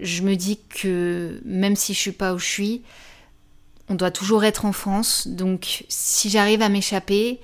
Je 0.00 0.22
me 0.22 0.36
dis 0.36 0.58
que 0.70 1.38
même 1.44 1.76
si 1.76 1.92
je 1.92 1.98
suis 1.98 2.12
pas 2.12 2.32
où 2.32 2.38
je 2.38 2.46
suis, 2.46 2.82
on 3.88 3.94
doit 3.94 4.10
toujours 4.10 4.44
être 4.44 4.64
en 4.64 4.72
France, 4.72 5.28
donc 5.28 5.84
si 5.88 6.30
j'arrive 6.30 6.62
à 6.62 6.70
m'échapper 6.70 7.40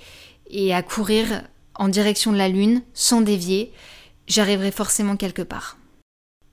et 0.48 0.74
à 0.74 0.82
courir 0.82 1.42
en 1.74 1.88
direction 1.88 2.32
de 2.32 2.38
la 2.38 2.48
Lune 2.48 2.82
sans 2.94 3.20
dévier, 3.20 3.70
j'arriverai 4.26 4.72
forcément 4.72 5.16
quelque 5.16 5.42
part. 5.42 5.76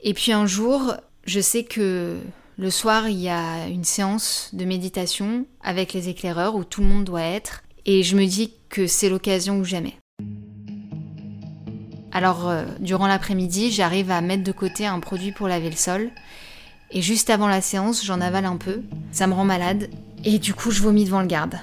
Et 0.02 0.14
puis 0.14 0.34
un 0.34 0.46
jour, 0.46 0.96
je 1.26 1.40
sais 1.40 1.64
que 1.64 2.18
le 2.58 2.72
soir, 2.72 3.08
il 3.08 3.20
y 3.20 3.30
a 3.30 3.68
une 3.68 3.86
séance 3.86 4.50
de 4.52 4.66
méditation 4.66 5.46
avec 5.62 5.94
les 5.94 6.10
éclaireurs 6.10 6.56
où 6.56 6.66
tout 6.66 6.82
le 6.82 6.88
monde 6.88 7.06
doit 7.06 7.22
être, 7.22 7.64
et 7.86 8.04
je 8.04 8.16
me 8.16 8.26
dis 8.26 8.54
que 8.70 8.88
c'est 8.88 9.10
l'occasion 9.10 9.60
ou 9.60 9.64
jamais. 9.64 9.96
Alors, 12.12 12.50
euh, 12.50 12.66
durant 12.80 13.08
l'après-midi, 13.08 13.72
j'arrive 13.72 14.12
à 14.12 14.22
mettre 14.22 14.44
de 14.44 14.52
côté 14.52 14.86
un 14.86 15.00
produit 15.00 15.32
pour 15.32 15.48
laver 15.48 15.70
le 15.70 15.76
sol, 15.76 16.12
et 16.92 17.02
juste 17.02 17.30
avant 17.30 17.48
la 17.48 17.62
séance, 17.62 18.04
j'en 18.04 18.20
avale 18.20 18.46
un 18.46 18.58
peu. 18.58 18.82
Ça 19.12 19.28
me 19.28 19.34
rend 19.34 19.46
malade. 19.46 19.90
Et 20.26 20.40
du 20.40 20.54
coup, 20.54 20.72
je 20.72 20.82
vomis 20.82 21.06
devant 21.06 21.22
le 21.22 21.28
garde. 21.28 21.60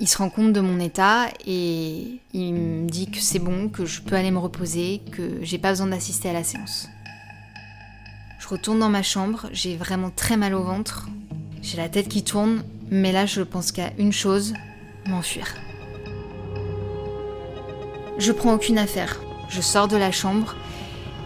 Il 0.00 0.08
se 0.08 0.16
rend 0.16 0.30
compte 0.30 0.52
de 0.52 0.60
mon 0.60 0.78
état 0.78 1.26
et 1.44 2.20
il 2.32 2.54
me 2.54 2.88
dit 2.88 3.10
que 3.10 3.18
c'est 3.18 3.40
bon, 3.40 3.68
que 3.68 3.84
je 3.84 4.00
peux 4.00 4.14
aller 4.14 4.30
me 4.30 4.38
reposer, 4.38 5.02
que 5.10 5.40
j'ai 5.42 5.58
pas 5.58 5.70
besoin 5.70 5.88
d'assister 5.88 6.30
à 6.30 6.32
la 6.32 6.44
séance. 6.44 6.88
Je 8.38 8.46
retourne 8.46 8.78
dans 8.78 8.88
ma 8.88 9.02
chambre, 9.02 9.48
j'ai 9.52 9.76
vraiment 9.76 10.10
très 10.10 10.36
mal 10.36 10.54
au 10.54 10.62
ventre. 10.62 11.08
J'ai 11.62 11.76
la 11.76 11.88
tête 11.88 12.08
qui 12.08 12.22
tourne, 12.22 12.62
mais 12.90 13.12
là 13.12 13.26
je 13.26 13.42
pense 13.42 13.72
qu'à 13.72 13.90
une 13.98 14.12
chose, 14.12 14.54
m'enfuir. 15.06 15.54
Je 18.18 18.32
prends 18.32 18.54
aucune 18.54 18.78
affaire. 18.78 19.20
Je 19.48 19.60
sors 19.60 19.88
de 19.88 19.96
la 19.96 20.12
chambre 20.12 20.56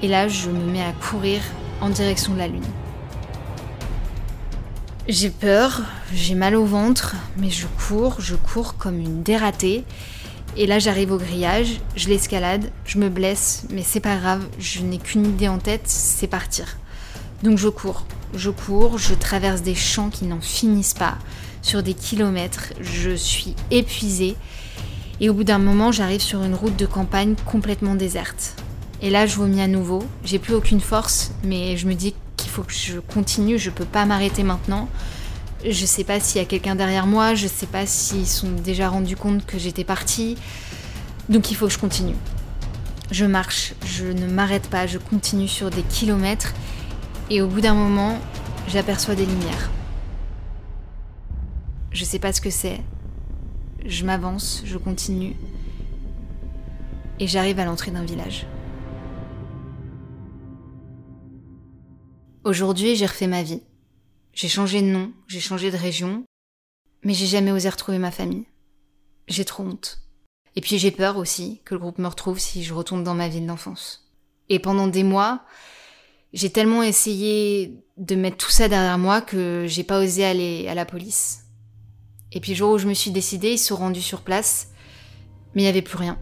et 0.03 0.09
là 0.09 0.29
je 0.29 0.51
me 0.51 0.71
mets 0.71 0.83
à 0.83 0.93
courir 0.93 1.41
en 1.81 1.91
direction 1.91 2.35
de 2.35 2.39
la 2.39 2.49
Lune. 2.49 2.65
J'ai 5.09 5.31
peur, 5.31 5.83
j'ai 6.15 6.37
mal 6.37 6.55
au 6.55 6.65
ventre, 6.65 7.17
mais 7.37 7.51
je 7.51 7.67
cours, 7.67 8.21
je 8.21 8.37
cours 8.37 8.77
comme 8.77 9.01
une 9.01 9.23
dératée. 9.23 9.85
Et 10.57 10.67
là 10.67 10.79
j'arrive 10.79 11.13
au 11.13 11.19
grillage, 11.19 11.81
je 11.97 12.09
l'escalade, 12.09 12.71
je 12.85 12.99
me 12.99 13.09
blesse, 13.09 13.65
mais 13.71 13.83
c'est 13.83 14.01
pas 14.01 14.17
grave, 14.17 14.47
je 14.59 14.81
n'ai 14.83 14.99
qu'une 14.99 15.27
idée 15.27 15.49
en 15.49 15.59
tête, 15.59 15.87
c'est 15.87 16.27
partir. 16.27 16.77
Donc 17.43 17.59
je 17.59 17.69
cours, 17.69 18.05
je 18.35 18.51
cours, 18.51 18.99
je 18.99 19.15
traverse 19.15 19.63
des 19.63 19.75
champs 19.75 20.11
qui 20.11 20.27
n'en 20.27 20.41
finissent 20.41 20.95
pas, 20.95 21.17
sur 21.63 21.83
des 21.83 21.95
kilomètres, 21.95 22.73
je 22.81 23.11
suis 23.11 23.55
épuisée. 23.71 24.37
Et 25.21 25.31
au 25.31 25.35
bout 25.35 25.45
d'un 25.45 25.59
moment, 25.59 25.93
j'arrive 25.93 26.21
sur 26.21 26.43
une 26.43 26.55
route 26.55 26.77
de 26.77 26.87
campagne 26.87 27.35
complètement 27.47 27.95
déserte. 27.95 28.57
Et 29.01 29.11
là, 29.11 29.27
je 29.27 29.37
vomis 29.37 29.61
à 29.63 29.69
nouveau. 29.69 30.05
J'ai 30.25 30.39
plus 30.39 30.55
aucune 30.55 30.81
force, 30.81 31.33
mais 31.45 31.77
je 31.77 31.87
me 31.87 31.95
dis 31.95 32.15
qu'il 32.37 32.51
faut 32.51 32.63
que 32.63 32.73
je 32.73 32.99
continue. 32.99 33.59
Je 33.59 33.71
peux 33.71 33.85
pas 33.85 34.05
m'arrêter 34.05 34.43
maintenant. 34.43 34.89
Je 35.65 35.87
sais 35.87 36.05
pas 36.05 36.19
s'il 36.19 36.41
y 36.41 36.45
a 36.45 36.47
quelqu'un 36.47 36.75
derrière 36.75 37.07
moi. 37.07 37.35
Je 37.35 37.47
sais 37.47 37.67
pas 37.67 37.87
s'ils 37.87 38.27
sont 38.27 38.51
déjà 38.51 38.89
rendus 38.89 39.17
compte 39.17 39.47
que 39.47 39.59
j'étais 39.59 39.85
partie. 39.85 40.37
Donc 41.29 41.51
il 41.51 41.55
faut 41.55 41.67
que 41.67 41.73
je 41.73 41.79
continue. 41.79 42.17
Je 43.13 43.25
marche, 43.25 43.75
je 43.85 44.07
ne 44.07 44.27
m'arrête 44.27 44.69
pas, 44.69 44.87
je 44.87 44.99
continue 44.99 45.49
sur 45.49 45.71
des 45.71 45.83
kilomètres. 45.83 46.53
Et 47.31 47.43
au 47.43 47.47
bout 47.47 47.61
d'un 47.61 47.75
moment, 47.75 48.19
j'aperçois 48.69 49.15
des 49.15 49.27
lumières. 49.27 49.71
Je 51.93 52.05
sais 52.05 52.19
pas 52.19 52.33
ce 52.33 52.41
que 52.41 52.51
c'est. 52.51 52.81
Je 53.85 54.05
m'avance, 54.07 54.63
je 54.65 54.79
continue. 54.79 55.37
Et 57.21 57.27
j'arrive 57.27 57.59
à 57.59 57.67
l'entrée 57.67 57.91
d'un 57.91 58.05
village. 58.05 58.47
Aujourd'hui, 62.45 62.97
j'ai 62.97 63.07
refait 63.07 63.27
ma 63.27 63.43
vie. 63.43 63.63
J'ai 64.33 64.49
changé 64.49 64.81
de 64.81 64.87
nom, 64.87 65.13
j'ai 65.29 65.41
changé 65.41 65.71
de 65.71 65.77
région, 65.77 66.25
mais 67.05 67.13
j'ai 67.13 67.27
jamais 67.27 67.53
osé 67.53 67.69
retrouver 67.69 67.99
ma 67.99 68.11
famille. 68.11 68.47
J'ai 69.29 69.45
trop 69.45 69.63
honte. 69.63 70.01
Et 70.57 70.63
puis 70.63 70.79
j'ai 70.79 70.91
peur 70.91 71.19
aussi 71.19 71.61
que 71.65 71.75
le 71.75 71.81
groupe 71.81 71.99
me 71.99 72.09
retrouve 72.09 72.39
si 72.39 72.65
je 72.65 72.73
retourne 72.73 73.05
dans 73.05 73.15
ma 73.15 73.29
ville 73.29 73.47
d'enfance. 73.47 74.11
Et 74.49 74.59
pendant 74.59 74.87
des 74.87 75.05
mois, 75.05 75.45
j'ai 76.33 76.51
tellement 76.51 76.83
essayé 76.83 77.85
de 77.99 78.15
mettre 78.15 78.39
tout 78.39 78.51
ça 78.51 78.69
derrière 78.69 78.99
moi 78.99 79.21
que 79.21 79.67
j'ai 79.69 79.85
pas 79.85 80.01
osé 80.01 80.25
aller 80.25 80.67
à 80.69 80.75
la 80.75 80.87
police. 80.87 81.42
Et 82.33 82.41
puis 82.41 82.53
le 82.53 82.57
jour 82.57 82.73
où 82.73 82.79
je 82.79 82.89
me 82.89 82.95
suis 82.95 83.11
décidée, 83.11 83.53
ils 83.53 83.59
sont 83.59 83.77
rendus 83.77 84.03
sur 84.03 84.23
place, 84.23 84.69
mais 85.55 85.63
il 85.63 85.65
n'y 85.65 85.71
avait 85.71 85.83
plus 85.83 85.99
rien. 85.99 86.19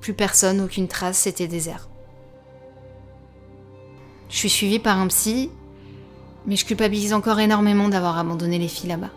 Plus 0.00 0.14
personne, 0.14 0.60
aucune 0.60 0.88
trace, 0.88 1.18
c'était 1.18 1.48
désert. 1.48 1.88
Je 4.28 4.36
suis 4.36 4.50
suivie 4.50 4.78
par 4.78 4.98
un 4.98 5.08
psy, 5.08 5.50
mais 6.46 6.56
je 6.56 6.64
culpabilise 6.64 7.14
encore 7.14 7.40
énormément 7.40 7.88
d'avoir 7.88 8.18
abandonné 8.18 8.58
les 8.58 8.68
filles 8.68 8.90
là-bas. 8.90 9.10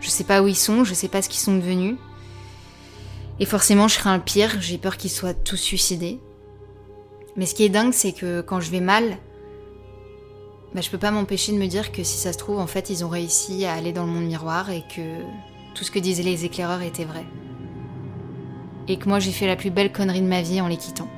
Je 0.00 0.08
sais 0.08 0.24
pas 0.24 0.42
où 0.42 0.48
ils 0.48 0.56
sont, 0.56 0.84
je 0.84 0.94
sais 0.94 1.08
pas 1.08 1.22
ce 1.22 1.28
qu'ils 1.28 1.40
sont 1.40 1.56
devenus. 1.56 1.96
Et 3.38 3.44
forcément, 3.44 3.88
je 3.88 3.98
crains 3.98 4.16
le 4.16 4.22
pire, 4.22 4.56
j'ai 4.60 4.78
peur 4.78 4.96
qu'ils 4.96 5.10
soient 5.10 5.34
tous 5.34 5.56
suicidés. 5.56 6.20
Mais 7.36 7.44
ce 7.44 7.54
qui 7.54 7.64
est 7.64 7.68
dingue, 7.68 7.92
c'est 7.92 8.12
que 8.12 8.40
quand 8.40 8.60
je 8.60 8.70
vais 8.70 8.80
mal, 8.80 9.18
bah, 10.74 10.80
je 10.80 10.90
peux 10.90 10.98
pas 10.98 11.10
m'empêcher 11.10 11.52
de 11.52 11.58
me 11.58 11.66
dire 11.66 11.92
que 11.92 12.02
si 12.02 12.18
ça 12.18 12.32
se 12.32 12.38
trouve, 12.38 12.58
en 12.58 12.66
fait, 12.66 12.90
ils 12.90 13.04
ont 13.04 13.08
réussi 13.08 13.64
à 13.64 13.74
aller 13.74 13.92
dans 13.92 14.04
le 14.04 14.12
monde 14.12 14.26
miroir 14.26 14.70
et 14.70 14.82
que 14.82 15.22
tout 15.74 15.84
ce 15.84 15.90
que 15.90 15.98
disaient 15.98 16.22
les 16.22 16.44
éclaireurs 16.44 16.82
était 16.82 17.04
vrai. 17.04 17.24
Et 18.88 18.98
que 18.98 19.08
moi, 19.08 19.18
j'ai 19.18 19.32
fait 19.32 19.46
la 19.46 19.56
plus 19.56 19.70
belle 19.70 19.92
connerie 19.92 20.20
de 20.20 20.26
ma 20.26 20.42
vie 20.42 20.60
en 20.60 20.68
les 20.68 20.76
quittant. 20.76 21.08